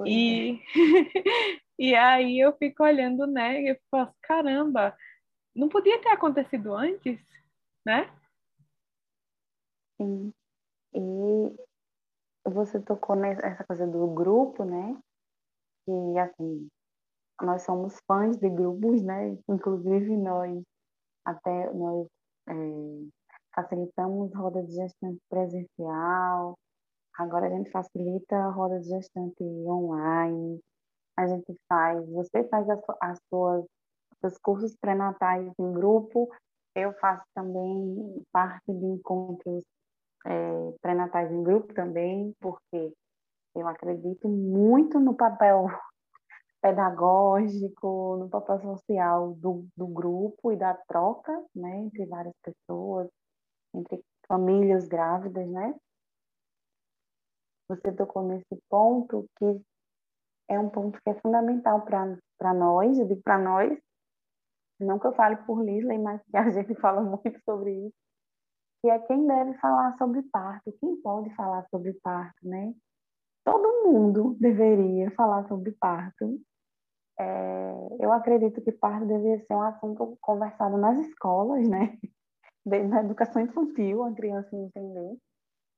e, 0.05 0.51
é. 0.51 0.63
e 1.79 1.95
aí 1.95 2.39
eu 2.39 2.55
fico 2.57 2.83
olhando, 2.83 3.25
né? 3.25 3.61
E 3.61 3.69
eu 3.69 3.77
falo, 3.89 4.13
caramba, 4.21 4.95
não 5.55 5.69
podia 5.69 6.01
ter 6.01 6.09
acontecido 6.09 6.73
antes, 6.73 7.19
né? 7.85 8.11
Sim. 9.97 10.33
E 10.93 11.55
você 12.45 12.79
tocou 12.79 13.15
nessa 13.15 13.63
coisa 13.63 13.87
do 13.87 14.07
grupo, 14.07 14.65
né? 14.65 14.97
E 15.87 16.19
assim, 16.19 16.67
nós 17.41 17.63
somos 17.63 17.97
fãs 18.07 18.37
de 18.37 18.49
grupos, 18.49 19.01
né? 19.03 19.37
Inclusive 19.47 20.17
nós 20.17 20.61
até 21.25 21.73
nós 21.73 22.07
é, 22.47 22.53
facilitamos 23.55 24.33
roda 24.35 24.61
de 24.63 24.73
gestante 24.73 25.19
presencial, 25.29 26.57
agora 27.17 27.47
a 27.47 27.49
gente 27.49 27.71
facilita 27.71 28.35
a 28.35 28.49
roda 28.51 28.79
de 28.79 28.87
gestante 28.87 29.43
online, 29.43 30.59
a 31.17 31.27
gente 31.27 31.55
faz, 31.67 32.07
você 32.09 32.43
faz 32.47 32.69
as, 32.69 32.79
as 33.01 33.19
suas 33.29 33.65
os 34.23 34.37
cursos 34.39 34.75
pré-natais 34.81 35.53
em 35.59 35.71
grupo, 35.71 36.29
eu 36.75 36.93
faço 36.93 37.23
também 37.35 38.23
parte 38.31 38.73
de 38.73 38.85
encontros 38.85 39.63
é, 40.25 40.71
pré-natais 40.81 41.31
em 41.31 41.43
grupo 41.43 41.73
também, 41.73 42.33
porque 42.39 42.91
eu 43.55 43.67
acredito 43.67 44.27
muito 44.27 44.99
no 44.99 45.15
papel 45.15 45.67
pedagógico, 46.61 48.17
no 48.17 48.29
papel 48.29 48.59
social 48.61 49.33
do, 49.35 49.67
do 49.77 49.87
grupo 49.87 50.51
e 50.51 50.57
da 50.57 50.73
troca, 50.73 51.31
né, 51.55 51.77
entre 51.77 52.05
várias 52.07 52.33
pessoas, 52.41 53.07
entre 53.73 54.03
famílias 54.27 54.87
grávidas, 54.87 55.47
né? 55.47 55.75
Você 57.69 57.91
tocou 57.91 58.23
nesse 58.23 58.59
ponto 58.69 59.27
que 59.37 59.61
é 60.47 60.59
um 60.59 60.69
ponto 60.69 60.99
que 61.01 61.09
é 61.09 61.19
fundamental 61.21 61.83
para 61.83 62.53
nós, 62.53 62.97
eu 62.97 63.07
digo 63.07 63.21
para 63.21 63.37
nós, 63.37 63.79
não 64.79 64.99
que 64.99 65.07
eu 65.07 65.13
fale 65.13 65.37
por 65.45 65.63
Lisley, 65.63 65.97
mas 65.97 66.21
que 66.23 66.37
a 66.37 66.49
gente 66.51 66.75
fala 66.75 67.01
muito 67.01 67.39
sobre 67.43 67.87
isso, 67.87 67.95
que 68.81 68.89
é 68.89 68.99
quem 68.99 69.25
deve 69.25 69.53
falar 69.59 69.95
sobre 69.97 70.21
parto, 70.23 70.75
quem 70.79 70.99
pode 71.01 71.33
falar 71.35 71.65
sobre 71.69 71.93
parto, 71.93 72.47
né? 72.47 72.73
Todo 73.45 73.83
mundo 73.85 74.35
deveria 74.39 75.11
falar 75.11 75.47
sobre 75.47 75.71
parto, 75.73 76.41
é, 77.19 77.87
eu 77.99 78.11
acredito 78.11 78.61
que 78.61 78.71
parto 78.71 79.05
deveria 79.05 79.39
ser 79.45 79.53
um 79.53 79.61
assunto 79.61 80.17
conversado 80.19 80.77
nas 80.77 80.97
escolas, 80.97 81.67
né? 81.67 81.97
Na 82.65 83.01
educação 83.01 83.41
infantil, 83.43 84.03
a 84.03 84.11
criança 84.13 84.55
entender 84.55 85.17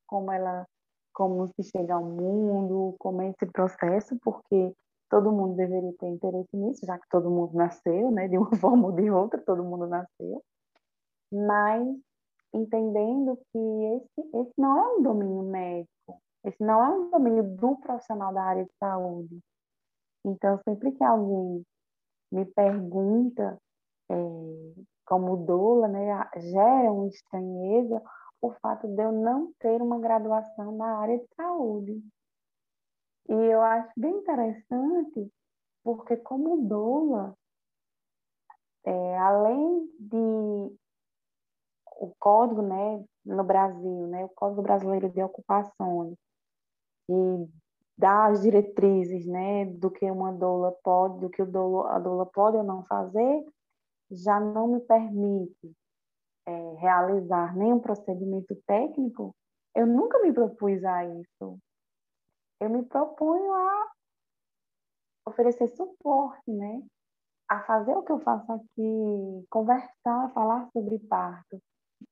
como 0.07 0.31
ela, 0.31 0.65
como 1.13 1.45
se 1.47 1.63
chega 1.63 1.93
ao 1.93 2.05
mundo, 2.05 2.95
como 2.97 3.21
é 3.21 3.29
esse 3.29 3.45
processo, 3.51 4.17
porque 4.23 4.73
todo 5.09 5.33
mundo 5.33 5.57
deveria 5.57 5.93
ter 5.99 6.07
interesse 6.07 6.55
nisso, 6.55 6.85
já 6.85 6.97
que 6.97 7.09
todo 7.09 7.29
mundo 7.29 7.53
nasceu, 7.53 8.09
né? 8.11 8.29
De 8.29 8.37
uma 8.37 8.49
forma 8.55 8.87
ou 8.87 8.93
de 8.93 9.11
outra, 9.11 9.41
todo 9.41 9.63
mundo 9.65 9.85
nasceu. 9.87 10.41
Mas 11.29 11.85
entendendo 12.53 13.37
que 13.51 13.59
esse, 13.59 14.37
esse 14.37 14.53
não 14.57 14.77
é 14.77 14.97
um 14.97 15.03
domínio 15.03 15.43
médico, 15.43 16.21
esse 16.47 16.63
não 16.63 16.83
é 16.83 16.89
um 16.89 17.09
domínio 17.09 17.43
do 17.43 17.75
profissional 17.77 18.33
da 18.33 18.43
área 18.43 18.65
de 18.65 18.71
saúde 18.79 19.39
então, 20.27 20.59
sempre 20.63 20.91
que 20.91 21.03
alguém 21.03 21.65
me 22.31 22.45
pergunta, 22.45 23.57
é, 24.09 24.15
como 25.05 25.37
doula, 25.37 25.87
né, 25.87 26.29
gera 26.37 26.91
uma 26.91 27.07
estranheza 27.07 28.01
o 28.41 28.51
fato 28.61 28.87
de 28.87 29.01
eu 29.01 29.11
não 29.11 29.53
ter 29.59 29.81
uma 29.81 29.99
graduação 29.99 30.75
na 30.75 30.97
área 30.99 31.17
de 31.17 31.27
saúde. 31.35 32.03
E 33.29 33.33
eu 33.33 33.61
acho 33.61 33.91
bem 33.97 34.17
interessante, 34.17 35.31
porque 35.83 36.17
como 36.17 36.67
doula, 36.67 37.33
é, 38.83 39.17
além 39.17 39.89
de 39.99 40.77
o 41.99 42.13
código, 42.19 42.61
né, 42.61 43.03
no 43.25 43.43
Brasil, 43.43 44.07
né, 44.07 44.25
o 44.25 44.29
Código 44.29 44.61
Brasileiro 44.61 45.09
de 45.09 45.21
Ocupações, 45.23 46.15
e 47.09 47.49
dar 47.97 48.31
as 48.31 48.41
diretrizes, 48.41 49.25
né, 49.25 49.65
do 49.65 49.89
que 49.89 50.09
uma 50.09 50.31
doula 50.31 50.71
pode, 50.83 51.19
do 51.19 51.29
que 51.29 51.43
doula, 51.43 51.91
a 51.91 51.99
doula 51.99 52.25
pode 52.25 52.57
ou 52.57 52.63
não 52.63 52.83
fazer, 52.85 53.45
já 54.11 54.39
não 54.39 54.67
me 54.67 54.79
permite 54.81 55.75
é, 56.45 56.73
realizar 56.75 57.55
nenhum 57.55 57.79
procedimento 57.79 58.55
técnico, 58.65 59.35
eu 59.75 59.85
nunca 59.85 60.19
me 60.19 60.31
propus 60.31 60.83
a 60.83 61.05
isso. 61.05 61.59
Eu 62.59 62.69
me 62.69 62.83
proponho 62.83 63.53
a 63.53 63.91
oferecer 65.27 65.67
suporte, 65.67 66.51
né? 66.51 66.81
A 67.49 67.61
fazer 67.63 67.95
o 67.95 68.03
que 68.03 68.11
eu 68.11 68.19
faço 68.19 68.51
aqui, 68.51 69.45
conversar, 69.49 70.31
falar 70.33 70.67
sobre 70.71 70.97
parto. 70.99 71.61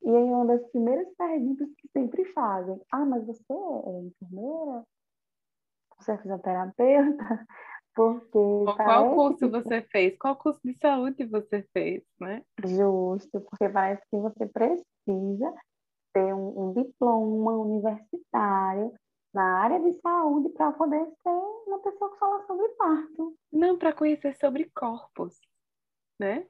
E 0.03 0.09
aí 0.09 0.23
uma 0.23 0.45
das 0.45 0.65
primeiras 0.71 1.07
perguntas 1.15 1.67
que 1.77 1.87
sempre 1.89 2.25
fazem, 2.33 2.79
ah, 2.91 3.05
mas 3.05 3.25
você 3.25 3.53
é 3.53 3.99
enfermeira? 4.01 4.83
você 5.99 6.11
é 6.11 6.17
fisioterapeuta, 6.17 7.47
porque. 7.95 8.39
Qual 8.77 9.15
curso 9.15 9.39
que... 9.39 9.47
você 9.47 9.81
fez? 9.81 10.17
Qual 10.17 10.35
curso 10.35 10.59
de 10.63 10.77
saúde 10.77 11.25
você 11.25 11.65
fez, 11.73 12.03
né? 12.19 12.43
Justo, 12.63 13.41
porque 13.41 13.69
parece 13.69 14.03
que 14.09 14.17
você 14.17 14.45
precisa 14.45 15.53
ter 16.13 16.33
um, 16.33 16.69
um 16.69 16.73
diploma 16.73 17.53
universitário 17.53 18.93
na 19.33 19.59
área 19.59 19.79
de 19.81 19.91
saúde 19.99 20.49
para 20.49 20.71
poder 20.71 21.05
ser 21.05 21.29
uma 21.67 21.79
pessoa 21.79 22.11
que 22.11 22.19
fala 22.19 22.45
sobre 22.47 22.69
parto. 22.69 23.35
Não, 23.51 23.77
para 23.77 23.91
conhecer 23.91 24.33
sobre 24.35 24.71
corpos, 24.73 25.37
né? 26.17 26.47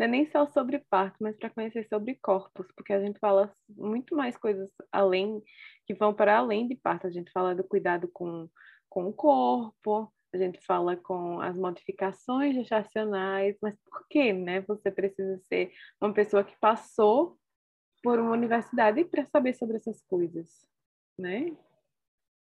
Não 0.00 0.06
é 0.06 0.08
nem 0.08 0.30
só 0.30 0.46
sobre 0.46 0.78
parto, 0.88 1.18
mas 1.20 1.36
para 1.36 1.50
conhecer 1.50 1.86
sobre 1.86 2.14
corpos, 2.22 2.66
porque 2.74 2.90
a 2.90 3.00
gente 3.02 3.18
fala 3.18 3.52
muito 3.68 4.16
mais 4.16 4.34
coisas 4.34 4.70
além, 4.90 5.42
que 5.86 5.92
vão 5.92 6.14
para 6.14 6.38
além 6.38 6.66
de 6.66 6.74
parto. 6.74 7.06
A 7.06 7.10
gente 7.10 7.30
fala 7.30 7.54
do 7.54 7.62
cuidado 7.62 8.08
com 8.08 8.48
com 8.88 9.04
o 9.06 9.12
corpo, 9.12 10.10
a 10.32 10.38
gente 10.38 10.58
fala 10.64 10.96
com 10.96 11.38
as 11.42 11.54
modificações 11.54 12.54
gestacionais, 12.54 13.58
mas 13.60 13.76
por 13.84 14.08
que, 14.08 14.32
né? 14.32 14.62
Você 14.62 14.90
precisa 14.90 15.38
ser 15.40 15.70
uma 16.00 16.14
pessoa 16.14 16.42
que 16.42 16.58
passou 16.58 17.38
por 18.02 18.18
uma 18.18 18.32
universidade 18.32 19.04
para 19.04 19.26
saber 19.26 19.52
sobre 19.52 19.76
essas 19.76 20.00
coisas, 20.04 20.66
né? 21.18 21.54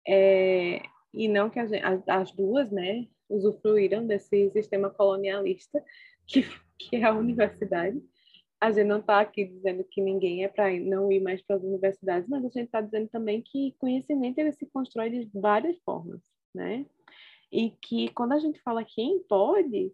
É, 0.08 0.82
e 1.14 1.28
não 1.28 1.52
que 1.52 1.64
gente, 1.68 1.86
as, 1.86 2.02
as, 2.10 2.32
duas, 2.32 2.72
né, 2.72 3.08
usufruíram 3.30 4.08
desse 4.08 4.50
sistema 4.50 4.90
colonialista 4.90 5.82
que, 6.28 6.44
que 6.78 6.96
é 6.96 7.04
a 7.04 7.14
universidade. 7.14 8.02
A 8.62 8.72
gente 8.72 8.88
não 8.88 9.00
está 9.00 9.20
aqui 9.20 9.46
dizendo 9.46 9.84
que 9.84 10.02
ninguém 10.02 10.46
é 10.46 10.48
para 10.48 10.72
não 10.80 11.12
ir 11.12 11.22
mais 11.22 11.42
para 11.42 11.58
as 11.58 11.64
universidades, 11.64 12.30
mas 12.30 12.46
a 12.46 12.50
gente 12.50 12.66
está 12.66 12.80
dizendo 12.80 13.10
também 13.10 13.42
que 13.42 13.76
conhecimento 13.78 14.40
ele 14.40 14.54
se 14.54 14.66
constrói 14.68 15.10
de 15.10 15.30
várias 15.34 15.78
formas 15.84 16.22
né? 16.54 16.86
E 17.52 17.72
que 17.72 18.10
quando 18.10 18.34
a 18.34 18.40
gente 18.40 18.62
fala 18.62 18.86
quem 18.86 19.24
pode 19.24 19.92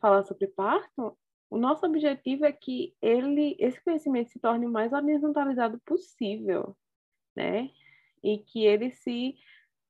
falar 0.00 0.22
sobre 0.24 0.46
parto, 0.48 1.16
o 1.48 1.58
nosso 1.58 1.84
objetivo 1.84 2.44
é 2.44 2.52
que 2.52 2.94
ele, 3.02 3.56
esse 3.58 3.82
conhecimento 3.82 4.30
se 4.30 4.38
torne 4.38 4.66
o 4.66 4.70
mais 4.70 4.92
horizontalizado 4.92 5.80
possível, 5.84 6.76
né? 7.36 7.70
E 8.22 8.38
que 8.38 8.64
ele 8.64 8.90
se, 8.92 9.36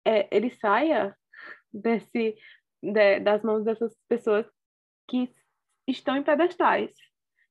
é, 0.04 0.28
ele 0.34 0.50
saia 0.50 1.16
desse, 1.72 2.36
de, 2.82 3.20
das 3.20 3.42
mãos 3.42 3.64
dessas 3.64 3.94
pessoas 4.08 4.46
que 5.08 5.30
estão 5.90 6.16
em 6.16 6.22
pedestais 6.22 6.90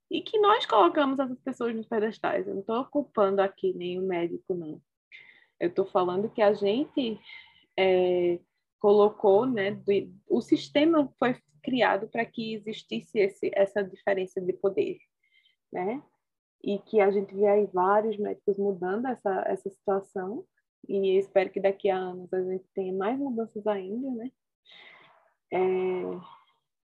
e 0.10 0.21
que 0.21 0.39
nós 0.39 0.65
colocamos 0.65 1.19
essas 1.19 1.39
pessoas 1.41 1.75
nos 1.75 1.88
pedestais. 1.88 2.47
Eu 2.47 2.54
não 2.54 2.62
estou 2.62 2.84
culpando 2.86 3.41
aqui 3.41 3.73
nenhum 3.73 4.06
médico, 4.06 4.56
não. 4.56 4.82
Eu 5.60 5.69
estou 5.69 5.86
falando 5.86 6.30
que 6.30 6.41
a 6.41 6.54
gente 6.54 7.19
é, 7.78 8.39
colocou, 8.80 9.45
né, 9.45 9.71
do, 9.71 9.91
o 10.28 10.41
sistema 10.41 11.12
foi 11.19 11.36
criado 11.62 12.08
para 12.08 12.25
que 12.25 12.56
existisse 12.56 13.19
esse, 13.19 13.52
essa 13.54 13.84
diferença 13.84 14.41
de 14.41 14.54
poder, 14.54 14.97
né? 15.71 16.02
E 16.63 16.80
que 16.80 16.99
a 16.99 17.12
gente 17.12 17.36
vê 17.36 17.47
aí 17.47 17.65
vários 17.67 18.17
médicos 18.17 18.58
mudando 18.58 19.06
essa, 19.08 19.43
essa 19.45 19.69
situação, 19.69 20.45
e 20.88 21.17
espero 21.17 21.49
que 21.49 21.60
daqui 21.60 21.89
a 21.89 21.97
anos 21.97 22.34
a 22.34 22.41
gente 22.41 22.65
tenha 22.73 22.93
mais 22.93 23.17
mudanças 23.17 23.65
ainda, 23.67 24.10
né? 24.12 24.32
É, 25.52 25.60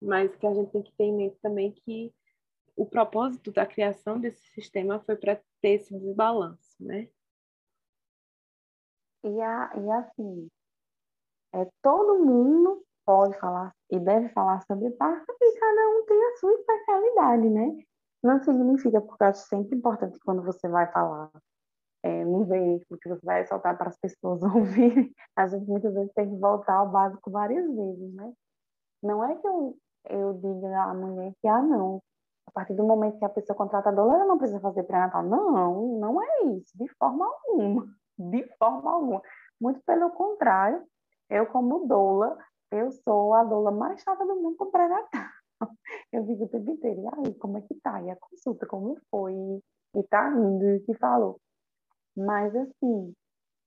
mas 0.06 0.36
que 0.36 0.48
a 0.48 0.54
gente 0.54 0.72
tem 0.72 0.84
que 0.84 0.94
ter 0.94 1.06
em 1.06 1.16
mente 1.16 1.38
também 1.42 1.72
que 1.72 2.14
o 2.76 2.86
propósito 2.86 3.52
da 3.52 3.66
criação 3.66 4.20
desse 4.20 4.44
sistema 4.54 5.00
foi 5.00 5.16
para 5.16 5.40
ter 5.62 5.82
esse 5.82 5.98
desbalanço, 5.98 6.76
né? 6.80 7.10
E, 9.24 9.42
a, 9.42 9.72
e 9.76 9.92
assim, 9.92 10.48
é, 11.54 11.68
todo 11.82 12.24
mundo 12.24 12.84
pode 13.06 13.38
falar 13.40 13.74
e 13.90 14.00
deve 14.00 14.30
falar 14.30 14.62
sobre 14.66 14.92
parto 14.92 15.34
e 15.42 15.60
cada 15.60 15.90
um 15.90 16.06
tem 16.06 16.26
a 16.26 16.36
sua 16.38 16.54
especialidade, 16.54 17.50
né? 17.50 17.84
Não 18.22 18.44
significa, 18.44 19.02
porque 19.02 19.24
eu 19.24 19.28
acho 19.28 19.48
sempre 19.48 19.78
importante 19.78 20.20
quando 20.20 20.44
você 20.44 20.68
vai 20.68 20.92
falar 20.92 21.32
é, 22.04 22.26
no 22.26 22.46
veículo, 22.46 23.00
que 23.00 23.10
você 23.10 23.26
vai 23.26 23.46
soltar 23.48 23.78
para 23.78 23.90
as 23.90 23.98
pessoas 23.98 24.42
ouvirem, 24.44 25.14
a 25.36 25.48
gente 25.48 25.66
muitas 25.66 25.94
vezes 25.94 26.14
tem 26.14 26.30
que 26.30 26.36
voltar 26.40 26.76
ao 26.76 26.90
básico 26.90 27.32
várias 27.32 27.66
vezes, 27.66 28.14
né? 28.14 28.34
Não 29.02 29.24
é 29.24 29.36
que 29.36 29.48
eu, 29.48 29.78
eu 30.10 30.34
diga 30.34 30.84
à 30.84 30.94
mulher 30.94 31.34
que, 31.42 31.48
ah, 31.48 31.62
não, 31.62 32.02
a 32.48 32.52
partir 32.52 32.74
do 32.76 32.84
momento 32.84 33.18
que 33.18 33.26
a 33.26 33.30
pessoa 33.30 33.58
contrata 33.58 33.90
a 33.90 33.92
doula, 33.92 34.16
ela 34.16 34.26
não 34.26 34.38
precisa 34.38 34.60
fazer 34.60 34.84
pré-natal. 34.84 35.24
Não, 35.24 36.00
não 36.00 36.22
é 36.22 36.44
isso, 36.58 36.78
de 36.78 36.88
forma 36.98 37.26
alguma, 37.26 37.86
de 38.18 38.44
forma 38.58 38.92
alguma. 38.92 39.22
Muito 39.60 39.82
pelo 39.86 40.12
contrário, 40.12 40.84
eu 41.30 41.46
como 41.48 41.88
doula, 41.88 42.38
eu 42.72 42.92
sou 42.92 43.34
a 43.34 43.44
doula 43.44 43.72
mais 43.72 44.02
chata 44.02 44.26
do 44.26 44.36
mundo 44.36 44.58
com 44.58 44.72
pré-natal. 44.72 45.10
Eu 46.12 46.24
digo 46.24 46.44
o 46.44 46.50
tempo 46.50 46.70
inteiro, 46.70 47.02
e 47.02 47.08
aí, 47.08 47.34
como 47.36 47.58
é 47.58 47.62
que 47.62 47.74
tá? 47.76 48.02
E 48.02 48.12
a 48.12 48.16
consulta, 48.18 48.68
como 48.68 48.98
foi? 49.10 49.34
E 49.34 50.04
tá 50.10 50.30
indo, 50.30 50.66
e 50.66 50.78
o 50.78 50.84
que 50.84 50.94
falou? 50.96 51.40
Mas, 52.16 52.54
assim, 52.54 53.14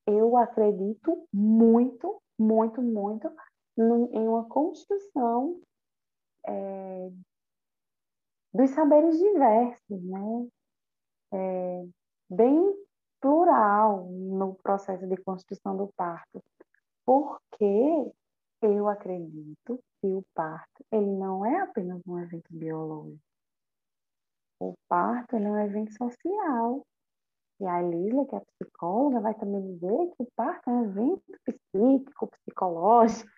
eu 0.07 0.37
acredito 0.37 1.27
muito, 1.33 2.21
muito, 2.39 2.81
muito 2.83 3.31
em 3.79 4.29
uma 4.29 4.49
construção 4.49 5.61
é, 6.49 7.11
dos 8.53 8.71
saberes 8.71 9.19
diversos, 9.19 10.03
né? 10.03 10.49
É, 11.33 11.87
bem 12.31 12.75
plural 13.21 14.07
no 14.07 14.55
processo 14.55 15.07
de 15.07 15.17
construção 15.19 15.77
do 15.77 15.89
parto, 15.97 16.43
porque 17.05 18.13
eu 18.63 18.89
acredito 18.89 19.81
que 20.01 20.07
o 20.07 20.25
parto 20.35 20.85
ele 20.91 21.11
não 21.11 21.45
é 21.45 21.61
apenas 21.61 22.01
um 22.07 22.19
evento 22.19 22.49
biológico. 22.51 23.21
O 24.61 24.75
parto 24.89 25.37
é 25.37 25.41
um 25.41 25.59
evento 25.59 25.93
social. 25.93 26.85
E 27.61 27.67
a 27.67 27.83
Lília, 27.83 28.25
que 28.27 28.37
é 28.37 28.41
psicóloga, 28.41 29.21
vai 29.21 29.35
também 29.35 29.61
dizer 29.75 30.11
que 30.17 30.23
o 30.23 30.29
parto 30.37 30.71
é 30.71 30.73
um 30.73 30.85
evento 30.85 31.23
psíquico, 31.45 32.29
psicológico. 32.29 33.31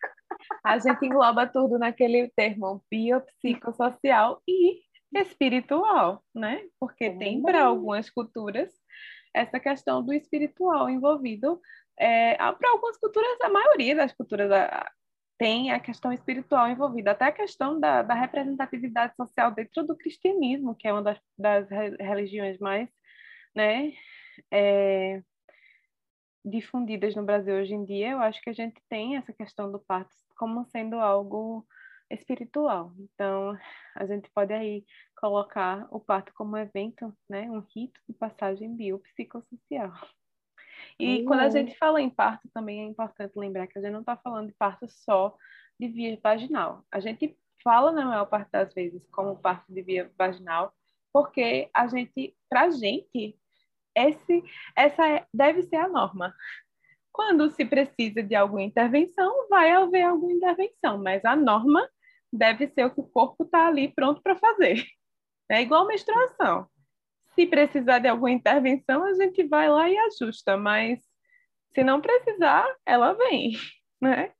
A 0.64 0.79
gente 0.79 1.05
engloba 1.05 1.47
tudo 1.47 1.79
naquele 1.79 2.29
termo 2.37 2.83
biopsicossocial 2.90 4.43
e 4.47 4.81
espiritual, 5.12 6.23
né? 6.35 6.62
Porque 6.79 7.11
tem 7.11 7.43
para 7.43 7.64
algumas 7.64 8.09
culturas 8.09 8.73
essa 9.35 9.59
questão 9.59 10.05
do 10.05 10.12
espiritual 10.12 10.88
envolvido. 10.88 11.61
É, 11.99 12.37
para 12.37 12.71
algumas 12.71 12.97
culturas, 12.99 13.40
a 13.43 13.49
maioria 13.49 13.95
das 13.95 14.12
culturas 14.12 14.51
tem 15.38 15.73
a 15.73 15.81
questão 15.81 16.12
espiritual 16.12 16.69
envolvida, 16.69 17.12
até 17.12 17.27
a 17.27 17.33
questão 17.33 17.81
da, 17.81 18.03
da 18.03 18.14
representatividade 18.14 19.14
social 19.16 19.51
dentro 19.51 19.87
do 19.87 19.97
cristianismo, 19.97 20.75
que 20.75 20.87
é 20.87 20.93
uma 20.93 21.03
das, 21.03 21.19
das 21.38 21.69
religiões 21.99 22.59
mais 22.59 22.90
né, 23.55 23.93
é, 24.51 25.23
difundidas 26.44 27.14
no 27.14 27.24
Brasil 27.24 27.55
hoje 27.55 27.74
em 27.74 27.85
dia. 27.85 28.12
Eu 28.12 28.18
acho 28.20 28.40
que 28.42 28.50
a 28.50 28.55
gente 28.55 28.81
tem 28.88 29.16
essa 29.16 29.33
questão 29.33 29.70
do 29.70 29.79
parto 29.79 30.14
como 30.37 30.64
sendo 30.66 30.96
algo 30.96 31.66
espiritual. 32.11 32.92
Então, 32.98 33.57
a 33.94 34.07
gente 34.07 34.29
pode 34.31 34.53
aí 34.53 34.85
colocar 35.16 35.87
o 35.90 36.00
parto 36.00 36.33
como 36.35 36.57
um 36.57 36.59
evento, 36.59 37.14
né, 37.29 37.50
um 37.50 37.61
rito 37.61 38.00
de 38.09 38.14
passagem 38.14 38.74
biopsicossocial. 38.74 39.92
E 40.98 41.24
quando 41.24 41.40
a 41.40 41.50
gente 41.50 41.76
fala 41.76 42.00
em 42.00 42.11
parto, 42.11 42.48
também 42.53 42.81
é 42.81 42.85
importante 42.85 43.38
lembrar 43.38 43.66
que 43.66 43.79
a 43.79 43.83
gente 43.83 43.92
não 43.92 44.00
está 44.00 44.16
falando 44.16 44.48
de 44.48 44.55
parto 44.55 44.88
só 44.88 45.37
de 45.79 45.88
via 45.88 46.18
vaginal. 46.22 46.85
A 46.90 47.00
gente 47.00 47.37
fala, 47.62 47.92
na 47.92 48.05
maior 48.05 48.26
parte 48.26 48.50
das 48.50 48.72
vezes, 48.74 49.07
como 49.09 49.37
parto 49.37 49.72
de 49.72 49.83
via 49.83 50.11
vaginal, 50.18 50.74
porque 51.12 51.70
a 51.72 51.87
gente, 51.87 52.37
para 52.48 52.62
a 52.62 52.70
gente, 52.70 53.38
esse, 53.96 54.42
essa 54.76 55.09
é, 55.09 55.26
deve 55.33 55.62
ser 55.62 55.76
a 55.76 55.88
norma. 55.88 56.35
Quando 57.12 57.50
se 57.50 57.64
precisa 57.64 58.22
de 58.22 58.35
alguma 58.35 58.62
intervenção, 58.62 59.48
vai 59.48 59.72
haver 59.72 60.03
alguma 60.03 60.33
intervenção, 60.33 61.03
mas 61.03 61.24
a 61.24 61.35
norma 61.35 61.88
deve 62.33 62.68
ser 62.68 62.87
o 62.87 62.94
que 62.94 63.00
o 63.00 63.09
corpo 63.09 63.44
está 63.44 63.66
ali 63.66 63.92
pronto 63.92 64.22
para 64.22 64.37
fazer. 64.37 64.85
É 65.50 65.61
igual 65.61 65.87
menstruação. 65.87 66.68
Se 67.35 67.46
precisar 67.46 67.98
de 67.98 68.09
alguma 68.09 68.31
intervenção, 68.31 69.05
a 69.05 69.14
gente 69.14 69.42
vai 69.44 69.68
lá 69.68 69.88
e 69.90 69.98
ajusta, 69.98 70.57
mas 70.57 71.00
se 71.74 71.83
não 71.83 72.00
precisar, 72.00 72.66
ela 72.87 73.12
vem, 73.14 73.53
né? 74.00 74.33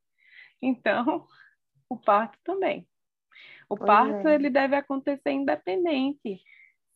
Então, 0.61 1.25
o 1.89 1.97
parto 1.97 2.37
também. 2.43 2.87
O 3.69 3.75
pois 3.75 3.87
parto 3.87 4.27
é. 4.27 4.35
ele 4.35 4.49
deve 4.49 4.75
acontecer 4.75 5.31
independente. 5.31 6.41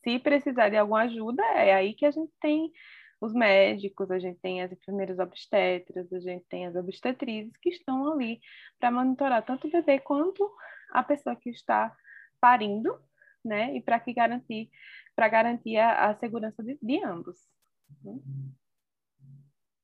Se 0.06 0.20
precisar 0.20 0.68
de 0.68 0.76
alguma 0.76 1.02
ajuda, 1.02 1.42
é 1.42 1.74
aí 1.74 1.92
que 1.92 2.06
a 2.06 2.12
gente 2.12 2.32
tem 2.40 2.72
os 3.20 3.32
médicos, 3.32 4.08
a 4.10 4.20
gente 4.20 4.38
tem 4.40 4.62
as 4.62 4.70
enfermeiras 4.70 5.18
obstetras, 5.18 6.12
a 6.12 6.20
gente 6.20 6.44
tem 6.48 6.66
as 6.66 6.76
obstetrizes 6.76 7.56
que 7.56 7.70
estão 7.70 8.12
ali 8.12 8.38
para 8.78 8.92
monitorar 8.92 9.44
tanto 9.44 9.66
o 9.66 9.70
bebê 9.70 9.98
quanto 9.98 10.48
a 10.90 11.02
pessoa 11.02 11.34
que 11.34 11.50
está 11.50 11.92
parindo, 12.40 12.96
né? 13.44 13.74
E 13.74 13.80
para 13.82 13.98
que 13.98 14.12
garantir 14.12 14.70
para 15.16 15.28
garantir 15.28 15.78
a, 15.78 16.10
a 16.10 16.18
segurança 16.18 16.62
de, 16.62 16.78
de 16.80 17.02
ambos. 17.02 17.38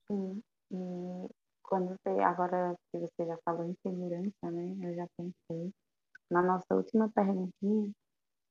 Sim. 0.06 0.42
E 0.70 1.28
quando 1.62 1.88
você, 1.88 2.20
agora 2.20 2.76
que 2.92 2.98
você 2.98 3.26
já 3.26 3.38
falou 3.44 3.64
em 3.64 3.74
segurança, 3.82 4.50
né? 4.50 4.76
Eu 4.88 4.94
já 4.94 5.08
pensei 5.16 5.72
na 6.30 6.42
nossa 6.42 6.74
última 6.74 7.10
perguntinha, 7.10 7.90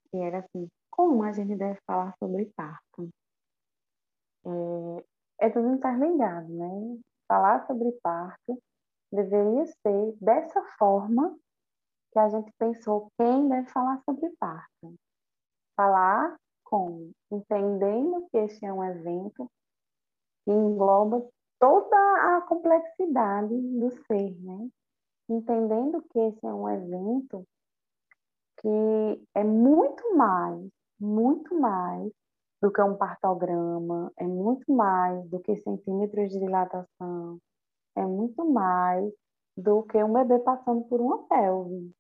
que 0.10 0.18
era 0.18 0.40
assim, 0.40 0.68
como 0.92 1.24
a 1.24 1.32
gente 1.32 1.56
deve 1.56 1.80
falar 1.88 2.14
sobre 2.20 2.46
parto? 2.56 3.10
É, 4.46 5.48
é 5.48 5.50
tudo 5.50 5.74
interligado, 5.74 6.48
né? 6.50 7.00
Falar 7.28 7.66
sobre 7.66 7.92
parto 8.04 8.62
deveria 9.12 9.66
ser 9.66 10.16
dessa 10.22 10.62
forma 10.78 11.36
que 12.12 12.20
a 12.20 12.30
gente 12.30 12.52
pensou 12.58 13.10
quem 13.18 13.48
deve 13.48 13.68
falar 13.70 14.02
sobre 14.04 14.30
parto. 14.38 14.96
Falar 15.76 16.38
como? 16.64 17.12
Entendendo 17.32 18.28
que 18.30 18.38
este 18.38 18.66
é 18.66 18.74
um 18.74 18.84
evento 18.84 19.50
que 20.46 20.52
engloba 20.52 21.28
toda 21.60 22.38
a 22.38 22.42
complexidade 22.42 23.56
do 23.56 23.92
ser, 24.08 24.36
né? 24.42 24.70
Entendendo 25.30 26.02
que 26.10 26.20
esse 26.20 26.46
é 26.46 26.54
um 26.54 26.68
evento 26.70 27.46
que 28.58 29.28
é 29.36 29.44
muito 29.44 30.16
mais, 30.16 30.70
muito 31.02 31.60
mais 31.60 32.12
do 32.62 32.72
que 32.72 32.82
um 32.82 32.96
partograma, 32.96 34.12
é 34.18 34.26
muito 34.26 34.72
mais 34.72 35.28
do 35.30 35.40
que 35.40 35.56
centímetros 35.58 36.30
de 36.30 36.40
dilatação, 36.40 37.40
é 37.96 38.06
muito 38.06 38.46
mais 38.46 39.12
do 39.58 39.84
que 39.84 40.02
um 40.04 40.14
bebê 40.14 40.40
passando 40.40 40.84
por 40.86 41.02
uma 41.02 41.28
pelve 41.28 41.92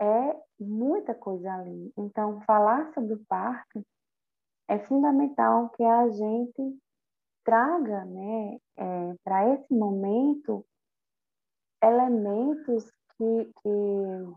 é 0.00 0.42
muita 0.58 1.14
coisa 1.14 1.52
ali. 1.54 1.92
Então, 1.96 2.40
falar 2.42 2.92
sobre 2.92 3.14
o 3.14 3.24
parto 3.26 3.84
é 4.68 4.78
fundamental 4.86 5.70
que 5.70 5.82
a 5.82 6.08
gente 6.08 6.78
traga 7.44 8.04
né, 8.04 8.58
é, 8.76 9.14
para 9.22 9.54
esse 9.54 9.72
momento 9.72 10.64
elementos 11.82 12.90
que, 13.16 13.44
que, 13.44 14.34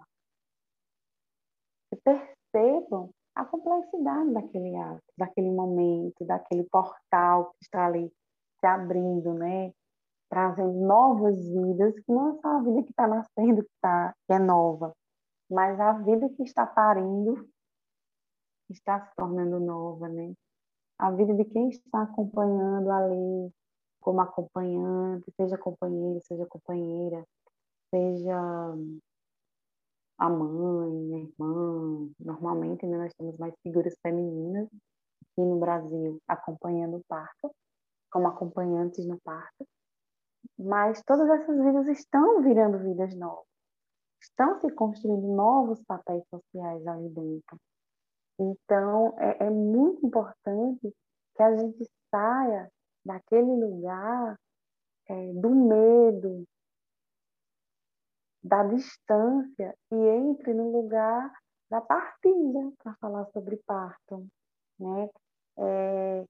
que 1.89 2.01
percebam 2.03 3.09
a 3.37 3.45
complexidade 3.45 4.33
daquele 4.33 4.75
ato, 4.75 5.03
daquele 5.15 5.51
momento, 5.51 6.25
daquele 6.25 6.63
portal 6.63 7.51
que 7.51 7.65
está 7.65 7.85
ali 7.85 8.11
se 8.59 8.65
abrindo, 8.65 9.31
né? 9.35 9.71
Trazendo 10.27 10.73
novas 10.73 11.37
vidas, 11.37 11.93
que 11.99 12.11
não 12.11 12.31
é 12.31 12.41
só 12.41 12.47
a 12.47 12.63
vida 12.63 12.83
que 12.83 12.89
está 12.89 13.07
nascendo, 13.07 13.63
que, 13.63 13.69
tá, 13.79 14.13
que 14.25 14.33
é 14.33 14.39
nova, 14.39 14.91
mas 15.49 15.79
a 15.79 15.93
vida 15.93 16.27
que 16.29 16.43
está 16.43 16.65
parindo 16.65 17.47
está 18.71 19.05
se 19.05 19.15
tornando 19.15 19.59
nova, 19.59 20.09
né? 20.09 20.33
A 20.97 21.11
vida 21.11 21.35
de 21.35 21.45
quem 21.45 21.69
está 21.69 22.01
acompanhando 22.01 22.89
ali, 22.89 23.51
como 24.01 24.19
acompanhante, 24.19 25.31
seja 25.39 25.59
companheiro, 25.59 26.19
seja 26.23 26.45
companheira, 26.47 27.23
seja 27.93 28.75
a 30.17 30.29
mãe, 30.29 31.15
a 31.15 31.19
irmã. 31.19 32.09
Normalmente, 32.19 32.85
né, 32.85 32.97
nós 32.97 33.13
temos 33.15 33.37
mais 33.37 33.53
figuras 33.61 33.95
femininas 34.01 34.67
aqui 34.67 35.41
no 35.41 35.59
Brasil 35.59 36.19
acompanhando 36.27 36.97
o 36.97 37.03
parto, 37.07 37.51
como 38.11 38.27
acompanhantes 38.27 39.05
no 39.05 39.19
parto. 39.21 39.67
Mas 40.57 41.01
todas 41.03 41.29
essas 41.29 41.57
vidas 41.57 41.87
estão 41.87 42.41
virando 42.41 42.79
vidas 42.79 43.15
novas 43.15 43.47
estão 44.21 44.59
se 44.59 44.69
construindo 44.71 45.27
novos 45.35 45.81
papéis 45.83 46.23
sociais 46.29 46.85
ali 46.87 47.09
dentro. 47.09 47.57
Então, 48.39 49.15
é, 49.19 49.45
é 49.45 49.49
muito 49.49 50.05
importante 50.05 50.93
que 51.35 51.43
a 51.43 51.55
gente 51.55 51.89
saia 52.09 52.69
daquele 53.05 53.55
lugar 53.55 54.37
é, 55.07 55.33
do 55.33 55.49
medo, 55.49 56.45
da 58.43 58.63
distância 58.63 59.75
e 59.91 59.95
entre 59.95 60.53
no 60.53 60.71
lugar 60.71 61.31
da 61.69 61.81
partilha 61.81 62.71
para 62.81 62.95
falar 62.95 63.25
sobre 63.27 63.57
parto, 63.65 64.25
né? 64.79 65.09
É, 65.59 66.25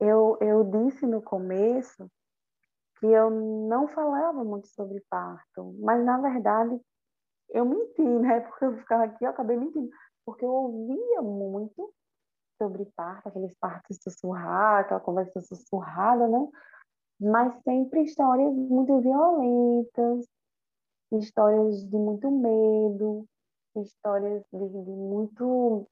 eu, 0.00 0.38
eu 0.40 0.64
disse 0.64 1.06
no 1.06 1.22
começo 1.22 2.10
que 2.98 3.06
eu 3.06 3.30
não 3.30 3.88
falava 3.88 4.42
muito 4.44 4.68
sobre 4.68 5.02
parto, 5.08 5.74
mas 5.80 6.04
na 6.04 6.18
verdade 6.18 6.80
eu 7.50 7.64
menti, 7.64 8.02
né? 8.20 8.40
Porque 8.40 8.64
eu 8.64 8.76
ficava 8.78 9.04
aqui, 9.04 9.24
eu 9.24 9.30
acabei 9.30 9.56
mentindo, 9.56 9.90
porque 10.24 10.44
eu 10.44 10.50
ouvia 10.50 11.22
muito 11.22 11.92
sobre 12.58 12.84
parto, 12.96 13.28
aqueles 13.28 13.54
partos 13.58 13.98
sussurrados, 14.02 14.86
aquela 14.86 15.00
conversa 15.00 15.40
sussurrada, 15.40 16.28
né? 16.28 16.48
Mas 17.18 17.54
sempre 17.62 18.02
histórias 18.02 18.52
muito 18.54 19.00
violentas, 19.00 20.26
histórias 21.12 21.84
de 21.84 21.96
muito 21.96 22.30
medo, 22.30 23.26
histórias 23.76 24.42
de, 24.52 24.68
de 24.68 24.90
muito 24.90 25.86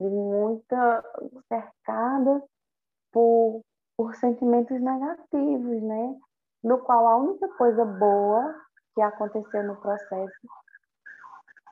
de 0.00 0.08
muita 0.08 1.04
cercada 1.48 2.42
por, 3.12 3.62
por 3.96 4.14
sentimentos 4.14 4.80
negativos, 4.80 5.82
né? 5.82 6.16
No 6.62 6.78
qual 6.78 7.06
a 7.06 7.16
única 7.16 7.48
coisa 7.56 7.84
boa 7.84 8.54
que 8.94 9.02
aconteceu 9.02 9.64
no 9.64 9.76
processo 9.76 10.48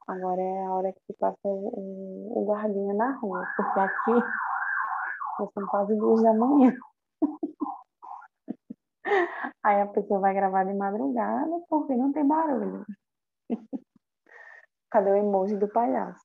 agora 0.06 0.40
é 0.40 0.64
a 0.64 0.72
hora 0.72 0.92
que 0.92 1.12
passa 1.14 1.36
o, 1.44 2.40
o 2.40 2.44
guardinha 2.46 2.94
na 2.94 3.12
rua, 3.18 3.46
porque 3.56 3.80
aqui 3.80 4.26
são 5.36 5.66
quase 5.66 5.94
duas 5.96 6.22
da 6.22 6.32
manhã. 6.32 6.72
Aí 9.62 9.80
a 9.80 9.86
pessoa 9.86 10.20
vai 10.20 10.34
gravar 10.34 10.64
de 10.64 10.74
madrugada 10.74 11.60
porque 11.68 11.94
não 11.94 12.12
tem 12.12 12.26
barulho. 12.26 12.84
Cadê 14.90 15.10
o 15.10 15.16
emoji 15.16 15.56
do 15.56 15.68
palhaço? 15.68 16.24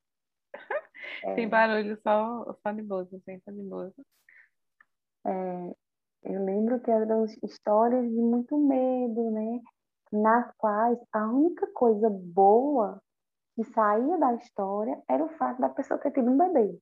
Tem 1.36 1.46
é. 1.46 1.48
barulho 1.48 2.00
só, 2.02 2.54
só 2.62 2.72
de 2.72 3.20
sem 3.22 3.40
só 3.42 3.52
de 3.52 3.62
bolsa. 3.64 4.02
É, 5.26 5.76
eu 6.24 6.46
lembro 6.46 6.80
que 6.80 6.90
eram 6.90 7.26
histórias 7.44 8.08
de 8.10 8.16
muito 8.16 8.58
medo, 8.58 9.32
né? 9.32 9.60
Nas 10.12 10.52
quais 10.58 11.00
a 11.12 11.26
única 11.28 11.68
coisa 11.74 12.10
boa 12.10 13.02
que 13.56 13.64
saía 13.64 14.18
da 14.18 14.36
história 14.36 15.02
era 15.08 15.24
o 15.24 15.30
fato 15.38 15.60
da 15.60 15.70
pessoa 15.70 16.00
ter 16.00 16.12
tido 16.12 16.30
um 16.30 16.38
bebê. 16.38 16.80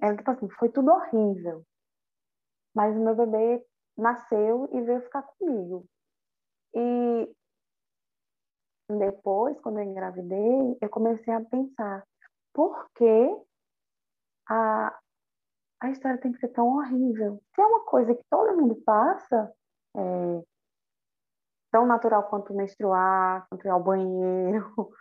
Era 0.00 0.16
tipo 0.16 0.30
assim, 0.30 0.48
foi 0.50 0.68
tudo 0.68 0.90
horrível. 0.92 1.64
Mas 2.74 2.96
o 2.96 3.00
meu 3.00 3.14
bebê 3.14 3.64
nasceu 3.96 4.68
e 4.72 4.80
veio 4.82 5.00
ficar 5.02 5.22
comigo. 5.22 5.84
E 6.74 7.34
depois, 8.88 9.58
quando 9.60 9.78
eu 9.78 9.84
engravidei, 9.84 10.76
eu 10.80 10.88
comecei 10.90 11.32
a 11.32 11.44
pensar 11.44 12.04
por 12.52 12.88
que 12.94 13.36
a, 14.48 14.98
a 15.80 15.90
história 15.90 16.20
tem 16.20 16.32
que 16.32 16.38
ser 16.38 16.48
tão 16.48 16.76
horrível? 16.76 17.40
Se 17.54 17.60
é 17.60 17.66
uma 17.66 17.84
coisa 17.84 18.14
que 18.14 18.24
todo 18.28 18.56
mundo 18.56 18.76
passa, 18.84 19.52
é, 19.96 20.42
tão 21.70 21.86
natural 21.86 22.24
quanto 22.28 22.54
menstruar, 22.54 23.46
quanto 23.48 23.66
ir 23.66 23.70
ao 23.70 23.82
banheiro, 23.82 24.72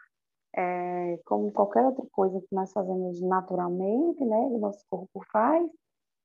é, 0.55 1.17
como 1.25 1.51
qualquer 1.51 1.85
outra 1.85 2.05
coisa 2.11 2.39
que 2.39 2.55
nós 2.55 2.71
fazemos 2.71 3.21
naturalmente, 3.21 4.23
né, 4.23 4.37
o 4.37 4.57
nosso 4.57 4.83
corpo 4.89 5.23
faz, 5.31 5.69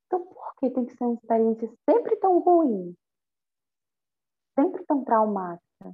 então 0.09 0.25
por 0.25 0.55
que 0.55 0.71
tem 0.71 0.85
que 0.85 0.97
ser 0.97 1.03
uma 1.03 1.13
experiência 1.13 1.71
sempre 1.87 2.15
tão 2.15 2.39
ruim? 2.39 2.95
Sempre 4.59 4.83
tão 4.85 5.03
traumática? 5.03 5.93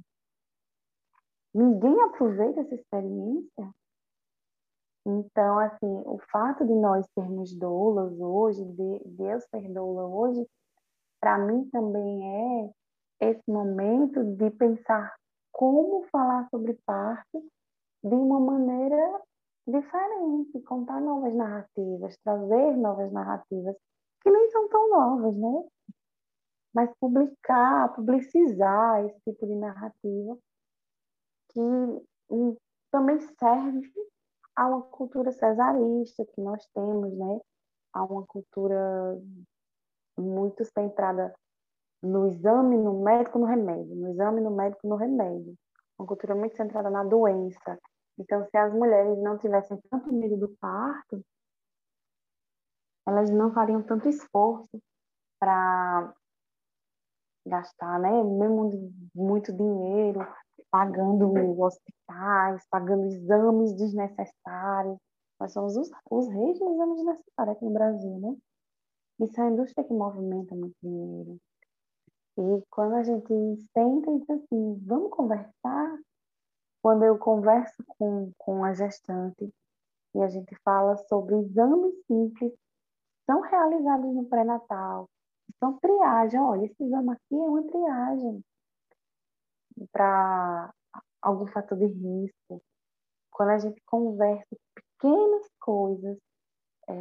Ninguém 1.54 2.00
aproveita 2.00 2.60
essa 2.60 2.74
experiência? 2.74 3.70
Então, 5.06 5.58
assim, 5.58 6.02
o 6.04 6.18
fato 6.32 6.66
de 6.66 6.74
nós 6.74 7.06
sermos 7.14 7.54
doulas 7.54 8.18
hoje, 8.18 8.64
de, 8.64 8.98
de 9.04 9.22
eu 9.22 9.40
ser 9.40 9.70
doula 9.72 10.06
hoje, 10.06 10.44
para 11.20 11.38
mim 11.38 11.68
também 11.70 12.72
é 13.20 13.28
esse 13.28 13.50
momento 13.50 14.24
de 14.36 14.50
pensar 14.50 15.14
como 15.52 16.06
falar 16.10 16.48
sobre 16.50 16.74
parto 16.84 17.44
de 18.02 18.14
uma 18.14 18.40
maneira 18.40 19.22
diferente, 19.66 20.60
contar 20.62 21.00
novas 21.00 21.34
narrativas, 21.34 22.16
trazer 22.22 22.76
novas 22.76 23.12
narrativas, 23.12 23.76
que 24.26 24.30
nem 24.32 24.50
são 24.50 24.68
tão 24.68 24.90
novas, 24.90 25.36
né? 25.36 25.68
Mas 26.74 26.90
publicar, 26.98 27.94
publicizar 27.94 29.04
esse 29.04 29.20
tipo 29.20 29.46
de 29.46 29.54
narrativa 29.54 30.36
que 31.50 31.60
hum, 31.60 32.56
também 32.90 33.20
serve 33.20 33.88
a 34.56 34.66
uma 34.66 34.82
cultura 34.82 35.30
cesarista 35.30 36.26
que 36.26 36.40
nós 36.40 36.66
temos, 36.74 37.16
né? 37.16 37.40
Há 37.92 38.02
uma 38.02 38.26
cultura 38.26 39.16
muito 40.18 40.64
centrada 40.64 41.32
no 42.02 42.26
exame, 42.26 42.76
no 42.76 43.04
médico, 43.04 43.38
no 43.38 43.46
remédio, 43.46 43.94
no 43.94 44.08
exame, 44.08 44.40
no 44.40 44.50
médico, 44.50 44.88
no 44.88 44.96
remédio. 44.96 45.54
Uma 45.96 46.08
cultura 46.08 46.34
muito 46.34 46.56
centrada 46.56 46.90
na 46.90 47.04
doença. 47.04 47.78
Então, 48.18 48.44
se 48.50 48.56
as 48.56 48.74
mulheres 48.74 49.16
não 49.22 49.38
tivessem 49.38 49.80
tanto 49.88 50.12
medo 50.12 50.36
do 50.36 50.48
parto, 50.60 51.24
elas 53.06 53.30
não 53.30 53.52
fariam 53.52 53.82
tanto 53.82 54.08
esforço 54.08 54.82
para 55.38 56.12
gastar, 57.46 58.00
né? 58.00 58.10
Mesmo 58.10 58.92
muito 59.14 59.52
dinheiro, 59.52 60.20
pagando 60.70 61.60
hospitais, 61.60 62.66
pagando 62.68 63.06
exames 63.06 63.72
desnecessários. 63.74 64.98
Nós 65.38 65.52
somos 65.52 65.76
os, 65.76 65.90
os 66.10 66.28
reis 66.28 66.58
dos 66.58 66.72
exames 66.72 66.96
desnecessários 66.96 67.56
aqui 67.56 67.64
no 67.64 67.72
Brasil, 67.72 68.18
né? 68.18 68.36
Isso 69.20 69.40
é 69.40 69.44
a 69.44 69.50
indústria 69.50 69.84
que 69.84 69.92
movimenta 69.92 70.54
muito 70.54 70.76
dinheiro. 70.82 71.38
E 72.38 72.62
quando 72.70 72.94
a 72.94 73.02
gente 73.02 73.32
senta 73.72 74.10
e 74.10 74.18
diz 74.18 74.30
assim, 74.30 74.82
vamos 74.84 75.10
conversar, 75.10 75.98
quando 76.82 77.04
eu 77.04 77.18
converso 77.18 77.82
com, 77.86 78.30
com 78.36 78.64
a 78.64 78.74
gestante 78.74 79.50
e 80.14 80.22
a 80.22 80.28
gente 80.28 80.54
fala 80.62 80.96
sobre 81.08 81.36
exames 81.36 81.94
simples 82.06 82.52
são 83.26 83.40
realizados 83.40 84.14
no 84.14 84.24
pré-natal, 84.26 85.10
são 85.58 85.78
triagem, 85.78 86.40
olha, 86.40 86.66
esse 86.66 86.82
exame 86.82 87.10
aqui 87.10 87.34
é 87.34 87.36
uma 87.36 87.62
triagem 87.66 88.44
para 89.92 90.72
algum 91.20 91.46
fator 91.48 91.76
de 91.76 91.86
risco. 91.86 92.62
Quando 93.30 93.50
a 93.50 93.58
gente 93.58 93.80
conversa 93.84 94.56
pequenas 94.74 95.48
coisas 95.60 96.18
é, 96.88 96.92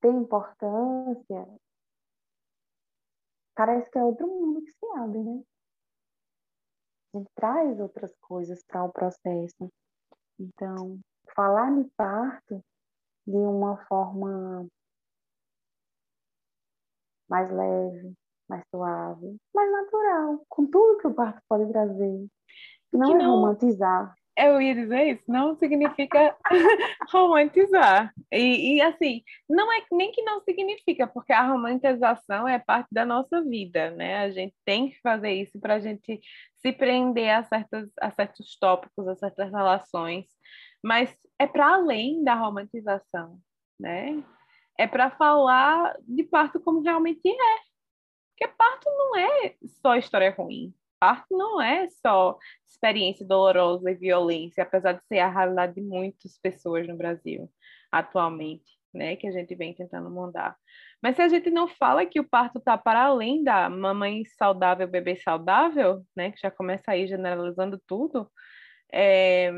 tem 0.00 0.16
importância, 0.16 1.48
parece 3.54 3.90
que 3.90 3.98
é 3.98 4.04
outro 4.04 4.26
mundo 4.26 4.62
que 4.62 4.70
se 4.70 4.86
abre, 4.96 5.18
né? 5.18 5.42
A 7.12 7.18
gente 7.18 7.30
traz 7.34 7.80
outras 7.80 8.14
coisas 8.20 8.62
para 8.64 8.84
o 8.84 8.92
processo. 8.92 9.72
Então, 10.38 11.00
falar 11.34 11.74
de 11.74 11.88
parto 11.96 12.62
de 13.26 13.36
uma 13.36 13.76
forma 13.86 14.68
mais 17.30 17.50
leve, 17.50 18.12
mais 18.48 18.62
suave, 18.74 19.36
mais 19.54 19.70
natural, 19.70 20.44
com 20.48 20.66
tudo 20.66 20.98
que 20.98 21.06
o 21.06 21.14
parto 21.14 21.40
pode 21.48 21.70
trazer. 21.70 22.26
Não 22.92 23.08
que 23.08 23.14
é 23.14 23.18
não, 23.18 23.36
romantizar. 23.36 24.14
Eu 24.36 24.60
ia 24.60 24.74
dizer 24.74 25.12
isso, 25.12 25.24
não 25.28 25.54
significa 25.54 26.36
romantizar. 27.12 28.12
E, 28.32 28.76
e, 28.76 28.80
assim, 28.80 29.22
não 29.48 29.72
é 29.72 29.84
nem 29.92 30.10
que 30.10 30.22
não 30.22 30.40
significa, 30.40 31.06
porque 31.06 31.32
a 31.32 31.46
romantização 31.46 32.48
é 32.48 32.58
parte 32.58 32.88
da 32.90 33.04
nossa 33.04 33.42
vida, 33.44 33.90
né? 33.90 34.18
A 34.18 34.30
gente 34.30 34.54
tem 34.64 34.90
que 34.90 35.00
fazer 35.00 35.32
isso 35.32 35.60
para 35.60 35.74
a 35.74 35.80
gente 35.80 36.20
se 36.56 36.72
prender 36.72 37.30
a, 37.30 37.42
certas, 37.44 37.90
a 38.00 38.10
certos 38.10 38.56
tópicos, 38.58 39.06
a 39.06 39.14
certas 39.14 39.50
relações, 39.50 40.26
mas 40.82 41.14
é 41.38 41.46
para 41.46 41.74
além 41.74 42.24
da 42.24 42.34
romantização, 42.34 43.38
né? 43.78 44.22
É 44.80 44.86
para 44.86 45.10
falar 45.10 45.94
de 46.08 46.22
parto 46.22 46.58
como 46.58 46.80
realmente 46.80 47.28
é. 47.28 47.58
Porque 48.30 48.50
parto 48.56 48.88
não 48.88 49.14
é 49.14 49.54
só 49.82 49.94
história 49.94 50.30
ruim. 50.30 50.74
Parto 50.98 51.36
não 51.36 51.60
é 51.60 51.86
só 51.90 52.38
experiência 52.66 53.26
dolorosa 53.26 53.90
e 53.90 53.94
violência, 53.94 54.62
apesar 54.62 54.92
de 54.92 55.04
ser 55.04 55.18
a 55.18 55.28
realidade 55.28 55.74
de 55.74 55.82
muitas 55.82 56.38
pessoas 56.38 56.88
no 56.88 56.96
Brasil 56.96 57.52
atualmente, 57.92 58.78
né, 58.94 59.16
que 59.16 59.26
a 59.26 59.30
gente 59.30 59.54
vem 59.54 59.74
tentando 59.74 60.08
mudar. 60.08 60.56
Mas 61.02 61.16
se 61.16 61.20
a 61.20 61.28
gente 61.28 61.50
não 61.50 61.68
fala 61.68 62.06
que 62.06 62.18
o 62.18 62.26
parto 62.26 62.58
está 62.58 62.78
para 62.78 63.02
além 63.02 63.44
da 63.44 63.68
mamãe 63.68 64.24
saudável, 64.38 64.88
bebê 64.88 65.14
saudável, 65.14 66.02
né, 66.16 66.30
que 66.30 66.40
já 66.40 66.50
começa 66.50 66.92
aí 66.92 67.06
generalizando 67.06 67.78
tudo, 67.86 68.30
é, 68.90 69.52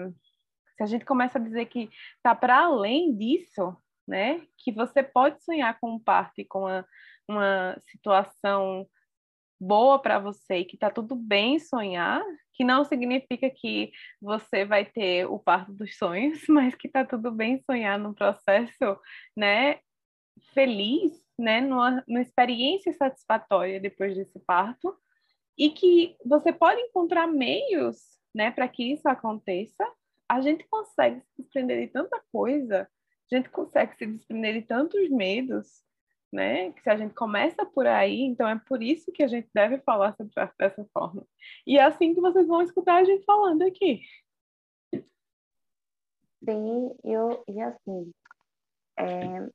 se 0.77 0.83
a 0.83 0.87
gente 0.87 1.05
começa 1.05 1.39
a 1.39 1.41
dizer 1.41 1.67
que 1.67 1.89
está 2.17 2.35
para 2.35 2.65
além 2.65 3.17
disso, 3.17 3.77
né, 4.13 4.43
que 4.59 4.71
você 4.71 5.03
pode 5.03 5.43
sonhar 5.43 5.81
com 5.81 5.95
um 5.95 5.99
parto 5.99 6.39
e 6.39 6.45
com 6.45 6.61
uma, 6.61 6.87
uma 7.27 7.77
situação 7.81 8.87
boa 9.59 9.99
para 9.99 10.19
você 10.19 10.59
e 10.59 10.65
que 10.67 10.77
tá 10.77 10.91
tudo 10.91 11.17
bem 11.17 11.59
sonhar, 11.59 12.23
que 12.53 12.63
não 12.63 12.85
significa 12.85 13.49
que 13.49 13.91
você 14.21 14.67
vai 14.67 14.85
ter 14.85 15.25
o 15.25 15.39
parto 15.39 15.73
dos 15.73 15.97
sonhos, 15.97 16.43
mas 16.47 16.75
que 16.75 16.91
tá 16.91 17.07
tudo 17.07 17.31
bem 17.33 17.59
sonhar 17.63 17.99
num 17.99 18.13
processo, 18.13 19.01
né, 19.35 19.79
feliz, 20.53 21.13
né, 21.39 21.63
numa, 21.63 22.05
numa 22.07 22.21
experiência 22.21 22.93
satisfatória 22.93 23.81
depois 23.81 24.15
desse 24.15 24.39
parto, 24.41 24.95
e 25.57 25.71
que 25.71 26.19
você 26.23 26.53
pode 26.53 26.83
encontrar 26.83 27.27
meios, 27.27 27.97
né, 28.35 28.51
para 28.51 28.69
que 28.69 28.93
isso 28.93 29.09
aconteça. 29.09 29.91
A 30.29 30.43
gente 30.43 30.67
consegue 30.69 31.21
se 31.21 31.43
desprender 31.43 31.87
de 31.87 31.93
tanta 31.93 32.23
coisa, 32.31 32.87
a 33.35 33.39
gente 33.39 33.51
consegue 33.51 33.97
se 33.97 34.07
desprender 34.07 34.55
de 34.55 34.63
tantos 34.63 35.09
medos, 35.11 35.83
né? 36.33 36.73
Que 36.73 36.83
se 36.83 36.91
a 36.91 36.97
gente 36.97 37.15
começa 37.15 37.65
por 37.67 37.87
aí, 37.87 38.23
então 38.23 38.49
é 38.49 38.59
por 38.59 38.83
isso 38.83 39.13
que 39.13 39.23
a 39.23 39.29
gente 39.29 39.49
deve 39.55 39.79
falar 39.81 40.15
sobre 40.17 40.33
dessa 40.59 40.85
forma. 40.93 41.27
E 41.67 41.79
é 41.79 41.83
assim 41.83 42.15
que 42.15 42.21
vocês 42.21 42.47
vão 42.47 42.63
escutar 42.63 42.97
a 42.97 43.05
gente 43.05 43.25
falando 43.25 43.63
aqui. 43.63 44.03
Sim, 46.45 46.97
eu, 47.05 47.45
e 47.47 47.61
assim, 47.61 48.11
é, 48.99 49.49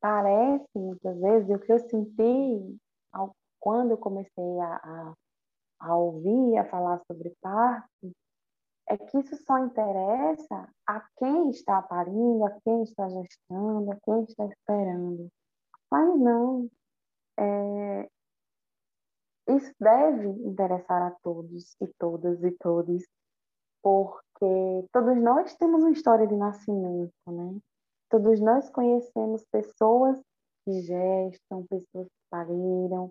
parece 0.00 0.66
muitas 0.74 1.18
vezes, 1.20 1.50
o 1.50 1.58
que 1.58 1.72
eu 1.72 1.78
senti 1.78 2.76
ao, 3.12 3.34
quando 3.60 3.92
eu 3.92 3.98
comecei 3.98 4.58
a, 4.60 4.74
a, 4.74 5.14
a 5.80 5.96
ouvir, 5.96 6.58
a 6.58 6.68
falar 6.68 7.00
sobre 7.06 7.32
parto, 7.40 8.12
é 8.88 8.96
que 8.96 9.18
isso 9.18 9.36
só 9.44 9.58
interessa 9.58 10.68
a 10.86 11.00
quem 11.18 11.50
está 11.50 11.82
parindo, 11.82 12.44
a 12.44 12.50
quem 12.60 12.82
está 12.82 13.08
gestando, 13.08 13.92
a 13.92 13.96
quem 13.96 14.24
está 14.24 14.46
esperando. 14.46 15.28
Mas 15.90 16.18
não. 16.18 16.70
É, 17.38 18.08
isso 19.48 19.72
deve 19.78 20.28
interessar 20.46 21.02
a 21.02 21.10
todos 21.22 21.76
e 21.80 21.86
todas 21.98 22.42
e 22.42 22.50
todos, 22.52 23.06
porque 23.82 24.88
todos 24.92 25.16
nós 25.22 25.54
temos 25.56 25.82
uma 25.82 25.92
história 25.92 26.26
de 26.26 26.36
nascimento, 26.36 27.12
né? 27.26 27.58
Todos 28.10 28.40
nós 28.40 28.68
conhecemos 28.70 29.44
pessoas 29.50 30.20
que 30.64 30.80
gestam, 30.82 31.66
pessoas 31.66 32.06
que 32.06 32.28
pariram, 32.30 33.10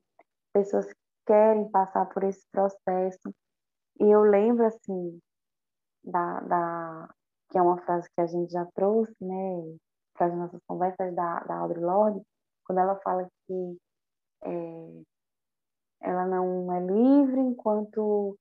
pessoas 0.54 0.86
que 0.86 0.96
querem 1.26 1.70
passar 1.70 2.06
por 2.08 2.24
esse 2.24 2.46
processo. 2.52 3.34
E 4.00 4.04
eu 4.04 4.22
lembro, 4.22 4.66
assim, 4.66 5.20
da, 6.10 6.40
da 6.42 7.10
que 7.50 7.58
é 7.58 7.62
uma 7.62 7.78
frase 7.78 8.10
que 8.14 8.22
a 8.22 8.28
gente 8.28 8.52
já 8.52 8.66
trouxe, 8.76 9.16
né, 9.22 9.78
para 10.14 10.28
as 10.28 10.36
nossas 10.36 10.62
conversas 10.68 11.16
da, 11.16 11.40
da 11.42 11.58
Audre 11.60 11.80
Lorde, 11.80 12.22
quando 12.66 12.80
ela 12.80 12.96
fala 12.98 13.28
que 13.46 13.78
é, 14.44 15.04
ela 16.02 16.26
não 16.26 16.72
é 16.74 16.80
livre 16.80 17.40
enquanto 17.40 18.38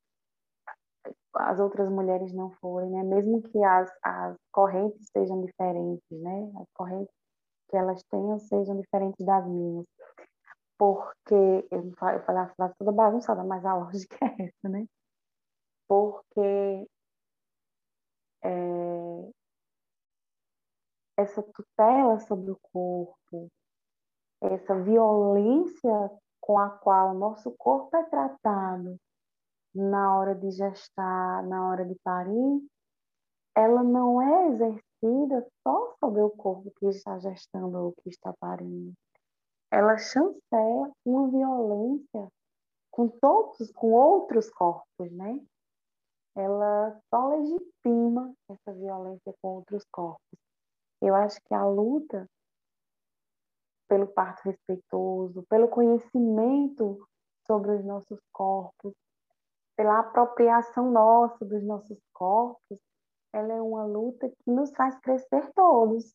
as 1.35 1.61
outras 1.61 1.89
mulheres 1.91 2.33
não 2.33 2.51
forem, 2.53 2.91
né? 2.91 3.03
Mesmo 3.03 3.43
que 3.43 3.63
as, 3.63 3.91
as 4.03 4.37
correntes 4.51 5.09
sejam 5.13 5.43
diferentes, 5.43 6.03
né? 6.11 6.51
As 6.61 6.67
correntes 6.75 7.15
que 7.69 7.77
elas 7.77 8.03
tenham 8.05 8.39
sejam 8.39 8.81
diferentes 8.81 9.25
das 9.25 9.47
minhas. 9.47 9.87
Porque, 10.79 11.67
eu, 11.71 11.93
falei 11.99 12.43
a 12.43 12.49
frase 12.55 12.75
toda 12.79 12.93
bagunçada, 12.93 13.45
mas 13.45 13.65
a 13.65 13.75
lógica 13.77 14.17
é 14.23 14.45
essa, 14.47 14.69
né? 14.69 14.87
Porque 15.89 16.87
é, 18.47 19.31
essa 21.17 21.43
tutela 21.43 22.19
sobre 22.21 22.51
o 22.51 22.59
corpo, 22.73 23.51
essa 24.41 24.75
violência 24.83 26.11
com 26.41 26.59
a 26.59 26.71
qual 26.71 27.11
o 27.11 27.19
nosso 27.19 27.51
corpo 27.53 27.97
é 27.97 28.05
tratado 28.05 28.97
na 29.75 30.17
hora 30.17 30.35
de 30.35 30.51
gestar, 30.51 31.43
na 31.47 31.69
hora 31.69 31.85
de 31.85 31.95
parir, 31.97 32.67
ela 33.55 33.83
não 33.83 34.23
é 34.23 34.49
exercida 34.49 35.47
só 35.63 35.95
sobre 35.99 36.23
o 36.23 36.31
corpo 36.31 36.71
que 36.79 36.87
está 36.87 37.19
gestando 37.19 37.79
ou 37.79 37.93
que 37.93 38.09
está 38.09 38.33
parindo. 38.39 38.93
Ela 39.71 39.97
chanceia 39.99 40.93
uma 41.05 41.29
violência 41.31 42.29
com 42.91 43.09
todos, 43.09 43.71
com 43.73 43.93
outros 43.93 44.49
corpos, 44.51 45.11
né? 45.13 45.41
Ela 46.37 47.01
só 47.09 47.29
legitima 47.29 48.35
essa 48.51 48.73
violência 48.73 49.35
com 49.41 49.57
outros 49.57 49.85
corpos. 49.91 50.39
Eu 51.01 51.15
acho 51.15 51.41
que 51.43 51.55
a 51.55 51.65
luta 51.65 52.29
pelo 53.89 54.07
parto 54.07 54.43
respeitoso, 54.45 55.45
pelo 55.49 55.69
conhecimento 55.69 57.07
sobre 57.47 57.73
os 57.73 57.85
nossos 57.85 58.19
corpos, 58.33 58.93
pela 59.77 60.01
apropriação 60.01 60.91
nossa 60.91 61.45
dos 61.45 61.63
nossos 61.63 61.99
corpos, 62.13 62.79
ela 63.33 63.53
é 63.53 63.61
uma 63.61 63.85
luta 63.85 64.29
que 64.29 64.51
nos 64.51 64.75
faz 64.75 64.99
crescer 65.01 65.51
todos. 65.55 66.15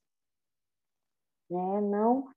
Né? 1.49 1.81
Não, 1.81 2.29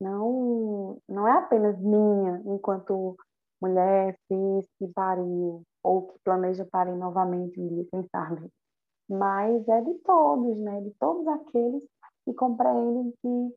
não, 0.00 0.98
não 1.08 1.28
é 1.28 1.32
apenas 1.32 1.78
minha, 1.78 2.42
enquanto 2.46 3.16
mulher, 3.60 4.16
cis, 4.26 4.66
que 4.78 4.88
pariu, 4.88 5.62
ou 5.82 6.08
que 6.08 6.18
planeja 6.24 6.66
parir 6.70 6.96
novamente 6.96 7.60
um 7.60 7.68
dia, 7.68 7.86
quem 7.90 8.06
sabe. 8.10 8.48
Mas 9.08 9.66
é 9.68 9.80
de 9.80 9.94
todos, 10.00 10.58
né? 10.60 10.80
de 10.82 10.90
todos 10.98 11.26
aqueles 11.26 11.84
que 12.24 12.34
compreendem 12.34 13.12
que 13.20 13.54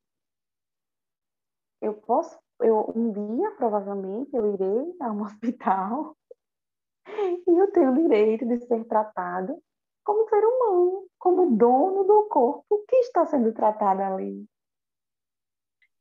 eu 1.81 1.93
posso, 1.95 2.39
eu 2.61 2.91
um 2.95 3.11
dia 3.11 3.51
provavelmente 3.51 4.29
eu 4.33 4.53
irei 4.53 4.95
a 5.01 5.11
um 5.11 5.21
hospital 5.23 6.15
e 7.07 7.59
eu 7.59 7.71
tenho 7.71 7.91
o 7.91 7.95
direito 7.95 8.45
de 8.45 8.59
ser 8.65 8.85
tratado 8.85 9.61
como 10.03 10.27
ser 10.29 10.43
humano, 10.43 11.07
como 11.19 11.55
dono 11.55 12.03
do 12.03 12.27
corpo 12.29 12.83
que 12.87 12.95
está 12.97 13.25
sendo 13.25 13.53
tratado 13.53 14.01
ali. 14.01 14.45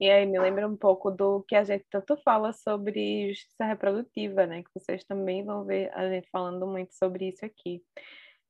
E 0.03 0.11
aí 0.11 0.27
me 0.27 0.37
lembra 0.37 0.67
um 0.67 0.77
pouco 0.77 1.13
do 1.13 1.45
que 1.45 1.55
a 1.55 1.63
gente 1.63 1.87
tanto 1.89 2.17
fala 2.25 2.53
sobre 2.53 3.29
justiça 3.29 3.65
reprodutiva, 3.65 4.45
né? 4.49 4.65
Que 4.65 4.71
vocês 4.75 5.05
também 5.05 5.45
vão 5.45 5.65
ver 5.65 5.93
a 5.95 6.09
gente 6.09 6.29
falando 6.29 6.67
muito 6.67 6.93
sobre 6.93 7.29
isso 7.29 7.47
aqui, 7.47 7.81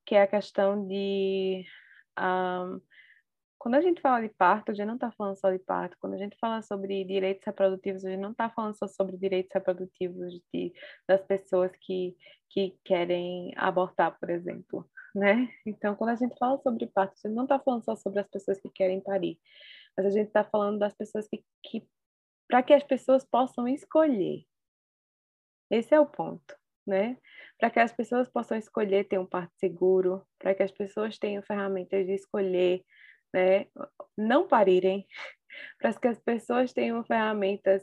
que 0.06 0.14
é 0.14 0.22
a 0.22 0.26
questão 0.26 0.88
de 0.88 1.62
um, 2.18 2.80
quando 3.58 3.74
a 3.74 3.82
gente 3.82 4.00
fala 4.00 4.22
de 4.22 4.30
parto, 4.30 4.70
a 4.70 4.74
gente 4.74 4.86
não 4.86 4.94
está 4.94 5.12
falando 5.12 5.36
só 5.36 5.50
de 5.50 5.58
parto. 5.58 5.94
Quando 6.00 6.14
a 6.14 6.16
gente 6.16 6.38
fala 6.40 6.62
sobre 6.62 7.04
direitos 7.04 7.44
reprodutivos, 7.44 8.02
a 8.06 8.08
gente 8.08 8.20
não 8.20 8.30
está 8.30 8.48
falando 8.48 8.74
só 8.74 8.88
sobre 8.88 9.18
direitos 9.18 9.52
reprodutivos 9.52 10.32
de, 10.54 10.72
das 11.06 11.20
pessoas 11.20 11.70
que, 11.82 12.16
que 12.48 12.78
querem 12.82 13.52
abortar, 13.58 14.18
por 14.18 14.30
exemplo, 14.30 14.88
né? 15.14 15.50
Então, 15.66 15.94
quando 15.96 16.10
a 16.12 16.16
gente 16.16 16.34
fala 16.38 16.58
sobre 16.62 16.86
parto, 16.86 17.12
a 17.22 17.28
gente 17.28 17.36
não 17.36 17.44
está 17.44 17.58
falando 17.58 17.84
só 17.84 17.94
sobre 17.94 18.20
as 18.20 18.28
pessoas 18.30 18.58
que 18.58 18.70
querem 18.70 19.02
parir, 19.02 19.38
mas 19.96 20.06
a 20.06 20.10
gente 20.10 20.28
está 20.28 20.44
falando 20.44 20.78
das 20.78 20.94
pessoas 20.94 21.28
que, 21.28 21.44
que 21.64 21.86
para 22.48 22.62
que 22.62 22.72
as 22.72 22.82
pessoas 22.82 23.24
possam 23.24 23.66
escolher. 23.66 24.44
Esse 25.70 25.94
é 25.94 26.00
o 26.00 26.06
ponto, 26.06 26.54
né? 26.86 27.16
Para 27.58 27.70
que 27.70 27.80
as 27.80 27.92
pessoas 27.92 28.28
possam 28.28 28.58
escolher 28.58 29.08
ter 29.08 29.18
um 29.18 29.26
parto 29.26 29.52
seguro, 29.56 30.26
para 30.38 30.54
que 30.54 30.62
as 30.62 30.70
pessoas 30.70 31.18
tenham 31.18 31.42
ferramentas 31.42 32.04
de 32.04 32.12
escolher 32.12 32.84
né, 33.32 33.66
não 34.16 34.46
parirem, 34.46 35.06
para 35.80 35.94
que 35.94 36.08
as 36.08 36.20
pessoas 36.20 36.72
tenham 36.72 37.02
ferramentas 37.04 37.82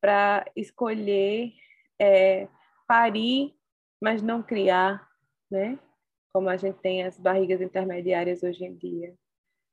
para 0.00 0.44
escolher 0.56 1.52
é, 1.98 2.48
parir, 2.86 3.54
mas 4.02 4.22
não 4.22 4.42
criar, 4.42 5.06
né? 5.50 5.78
Como 6.32 6.48
a 6.48 6.56
gente 6.56 6.78
tem 6.80 7.04
as 7.04 7.18
barrigas 7.18 7.60
intermediárias 7.60 8.42
hoje 8.42 8.64
em 8.64 8.76
dia. 8.76 9.14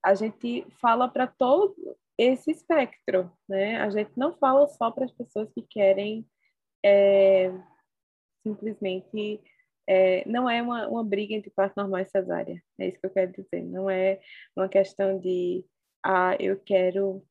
A 0.08 0.16
gente 0.16 0.66
fala 0.80 1.10
para 1.10 1.28
todo 1.28 1.76
esse 2.18 2.50
espectro, 2.50 3.30
né? 3.46 3.82
A 3.82 3.90
gente 3.90 4.12
não 4.16 4.34
fala 4.38 4.66
só 4.70 4.90
para 4.90 5.04
as 5.04 5.12
pessoas 5.12 5.52
que 5.52 5.62
querem 5.62 6.26
é, 6.82 7.52
simplesmente 8.42 9.42
é, 9.86 10.26
não 10.26 10.50
é 10.50 10.62
uma, 10.62 10.88
uma 10.88 11.04
briga 11.04 11.34
entre 11.34 11.52
parto 11.52 11.74
normal 11.76 12.00
e 12.00 12.06
cesárea. 12.06 12.64
É 12.80 12.88
isso 12.88 12.98
que 13.02 13.06
eu 13.06 13.10
quero 13.10 13.34
dizer. 13.34 13.62
Não 13.64 13.90
é 13.90 14.22
uma 14.56 14.70
questão 14.70 15.20
de, 15.20 15.66
ah, 16.02 16.38
eu 16.40 16.58
quero 16.58 17.22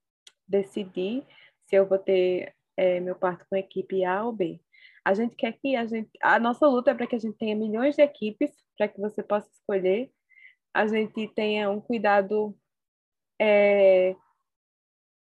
decidir 0.47 1.25
se 1.65 1.77
eu 1.77 1.87
vou 1.87 1.99
ter 1.99 2.55
é, 2.77 3.01
meu 3.01 3.17
parto 3.17 3.47
com 3.49 3.57
equipe 3.57 4.05
A 4.05 4.23
ou 4.23 4.33
B. 4.33 4.61
A 5.03 5.15
gente 5.15 5.35
quer 5.35 5.53
que 5.53 5.77
a 5.77 5.87
gente, 5.87 6.11
a 6.23 6.39
nossa 6.39 6.67
luta 6.67 6.91
é 6.91 6.95
para 6.95 7.07
que 7.07 7.17
a 7.17 7.19
gente 7.19 7.39
tenha 7.39 7.57
milhões 7.57 7.97
de 7.97 8.03
equipes 8.03 8.51
para 8.77 8.87
que 8.87 9.01
você 9.01 9.23
possa 9.23 9.49
escolher. 9.51 10.11
A 10.75 10.87
gente 10.87 11.27
tenha 11.29 11.71
um 11.71 11.81
cuidado 11.81 12.55
é, 13.41 14.17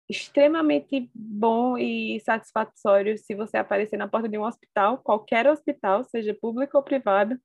extremamente 0.08 1.10
bom 1.14 1.78
e 1.78 2.20
satisfatório 2.20 3.16
se 3.18 3.34
você 3.34 3.56
aparecer 3.56 3.96
na 3.96 4.08
porta 4.08 4.28
de 4.28 4.38
um 4.38 4.44
hospital, 4.44 4.98
qualquer 4.98 5.46
hospital, 5.46 6.04
seja 6.04 6.34
público 6.34 6.76
ou 6.76 6.82
privado, 6.82 7.38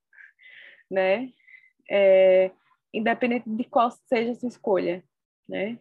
né? 0.89 1.31
É, 1.89 2.51
independente 2.93 3.49
de 3.49 3.63
qual 3.63 3.89
seja 3.91 4.31
a 4.31 4.35
sua 4.35 4.49
escolha, 4.49 5.03
né? 5.47 5.79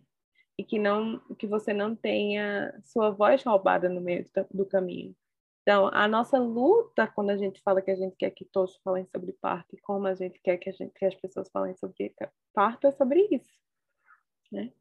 E 0.59 0.64
que 0.64 0.78
não 0.78 1.20
que 1.39 1.47
você 1.47 1.72
não 1.72 1.95
tenha 1.95 2.72
sua 2.84 3.11
voz 3.11 3.43
roubada 3.43 3.89
no 3.89 4.01
meio 4.01 4.24
do, 4.24 4.47
do 4.51 4.66
caminho. 4.66 5.14
Então, 5.62 5.91
a 5.93 6.07
nossa 6.07 6.39
luta, 6.39 7.09
quando 7.09 7.30
a 7.30 7.37
gente 7.37 7.61
fala 7.61 7.82
que 7.82 7.91
a 7.91 7.97
gente 7.97 8.14
quer 8.16 8.30
que 8.30 8.45
todos 8.45 8.76
falem 8.84 9.05
sobre 9.07 9.32
parto 9.32 9.74
e 9.74 9.80
como 9.80 10.07
a 10.07 10.14
gente 10.14 10.41
quer 10.41 10.57
que, 10.59 10.70
a 10.70 10.72
gente, 10.72 10.93
que 10.95 11.05
as 11.05 11.14
pessoas 11.16 11.51
falem 11.51 11.74
sobre 11.74 12.14
parto, 12.55 12.87
é 12.87 12.93
sobre 12.93 13.26
isso, 13.32 13.53
né? 14.57 14.72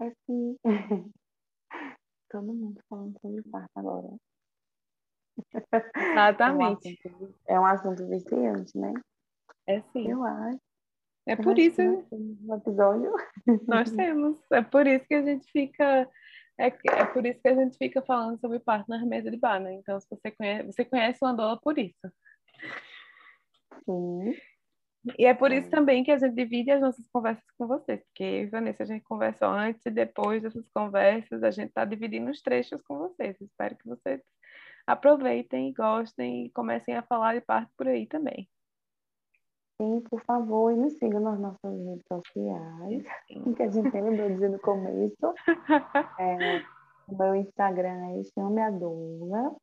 É 0.00 0.10
sim. 0.26 0.56
Todo 2.30 2.52
mundo 2.52 2.80
falando 2.88 3.18
sobre 3.20 3.42
parto 3.42 3.70
agora. 3.76 4.08
Exatamente. 5.96 6.98
É 7.06 7.10
um 7.10 7.16
assunto, 7.16 7.34
é 7.46 7.60
um 7.60 7.66
assunto 7.66 8.06
viciante, 8.08 8.78
né? 8.78 8.92
É 9.66 9.80
sim. 9.92 10.10
Eu 10.10 10.24
acho. 10.24 10.60
É 11.26 11.36
por 11.36 11.58
isso. 11.58 11.80
No 12.10 12.56
episódio. 12.56 13.12
Nós 13.66 13.90
temos. 13.90 14.38
É 14.52 14.62
por 14.62 14.86
isso 14.86 15.06
que 15.06 15.14
a 15.14 15.22
gente 15.22 15.50
fica. 15.50 16.08
É, 16.58 16.66
é 16.66 17.04
por 17.06 17.24
isso 17.26 17.40
que 17.40 17.48
a 17.48 17.54
gente 17.54 17.76
fica 17.76 18.02
falando 18.02 18.38
sobre 18.38 18.60
parto 18.60 18.88
na 18.88 19.04
mesa 19.04 19.30
de 19.30 19.36
bar, 19.36 19.58
né? 19.58 19.72
Então, 19.74 19.98
se 19.98 20.08
você 20.08 20.30
conhece, 20.30 20.66
você 20.66 20.84
conhece 20.84 21.18
o 21.22 21.26
Andola 21.26 21.58
por 21.60 21.78
isso. 21.78 22.12
Sim. 23.84 24.34
E 25.18 25.26
é 25.26 25.34
por 25.34 25.52
isso 25.52 25.68
também 25.68 26.02
que 26.02 26.10
a 26.10 26.18
gente 26.18 26.34
divide 26.34 26.70
as 26.70 26.80
nossas 26.80 27.06
conversas 27.08 27.44
com 27.58 27.66
vocês, 27.66 28.02
porque, 28.04 28.48
Vanessa, 28.50 28.84
a 28.84 28.86
gente 28.86 29.04
conversa 29.04 29.46
antes 29.46 29.84
e 29.84 29.90
depois 29.90 30.42
dessas 30.42 30.66
conversas, 30.70 31.42
a 31.42 31.50
gente 31.50 31.68
está 31.68 31.84
dividindo 31.84 32.30
os 32.30 32.40
trechos 32.40 32.80
com 32.82 32.98
vocês. 32.98 33.38
Espero 33.40 33.76
que 33.76 33.86
vocês 33.86 34.22
aproveitem, 34.86 35.74
gostem 35.74 36.46
e 36.46 36.50
comecem 36.50 36.96
a 36.96 37.02
falar 37.02 37.34
de 37.34 37.42
parto 37.42 37.70
por 37.76 37.86
aí 37.86 38.06
também. 38.06 38.48
Sim, 39.80 40.00
por 40.08 40.22
favor, 40.24 40.72
e 40.72 40.76
nos 40.76 40.94
sigam 40.94 41.20
nas 41.20 41.38
nossas 41.38 41.84
redes 41.84 42.06
sociais, 42.06 43.04
que 43.56 43.62
a 43.62 43.70
gente 43.70 44.00
lembrou 44.00 44.28
de 44.28 44.34
dizer 44.34 44.50
no 44.50 44.58
começo. 44.58 45.34
É, 46.18 46.62
o 47.08 47.18
meu 47.18 47.34
Instagram 47.34 48.18
é 48.18 48.22
Chame 48.32 48.62
a 48.62 48.70
Doula. 48.70 49.54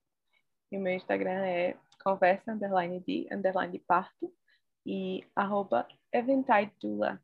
E 0.71 0.77
o 0.77 0.81
meu 0.81 0.93
Instagram 0.93 1.43
é 1.45 1.75
conversa 2.03 2.51
underline 2.51 2.99
de 2.99 3.27
underline 3.31 3.79
parto 3.87 4.31
e 4.85 5.23
arroba 5.35 5.87
Dula. 6.79 7.21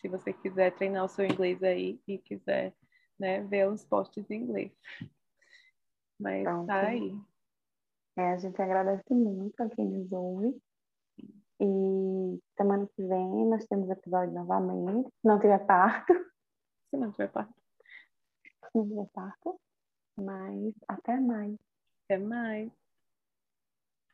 Se 0.00 0.08
você 0.08 0.32
quiser 0.32 0.74
treinar 0.74 1.04
o 1.04 1.08
seu 1.08 1.24
inglês 1.24 1.62
aí 1.62 2.00
e 2.06 2.18
quiser 2.18 2.74
né, 3.18 3.42
ver 3.42 3.68
os 3.68 3.84
posts 3.84 4.30
em 4.30 4.42
inglês. 4.42 4.72
Mas 6.18 6.44
Pronto. 6.44 6.66
tá 6.66 6.88
aí. 6.88 7.18
É, 8.16 8.32
a 8.32 8.36
gente 8.38 8.60
agradece 8.60 9.12
muito 9.12 9.60
a 9.60 9.68
quem 9.68 9.86
nos 9.86 10.10
ouve. 10.12 10.56
E 11.60 12.40
semana 12.56 12.86
que 12.94 13.06
vem 13.06 13.46
nós 13.46 13.66
temos 13.66 13.88
episódio 13.90 14.34
novamente. 14.34 15.08
Se 15.20 15.26
não 15.26 15.38
tiver 15.38 15.64
parto. 15.66 16.12
Se 16.90 16.96
não 16.96 17.10
tiver 17.12 17.30
parto. 17.30 17.54
Se 18.70 18.78
não 18.78 18.88
tiver 18.88 19.08
parto. 19.12 19.60
Mas 20.18 20.74
até 20.88 21.18
mais. 21.18 21.56
Até 22.04 22.18
mais. 22.18 22.70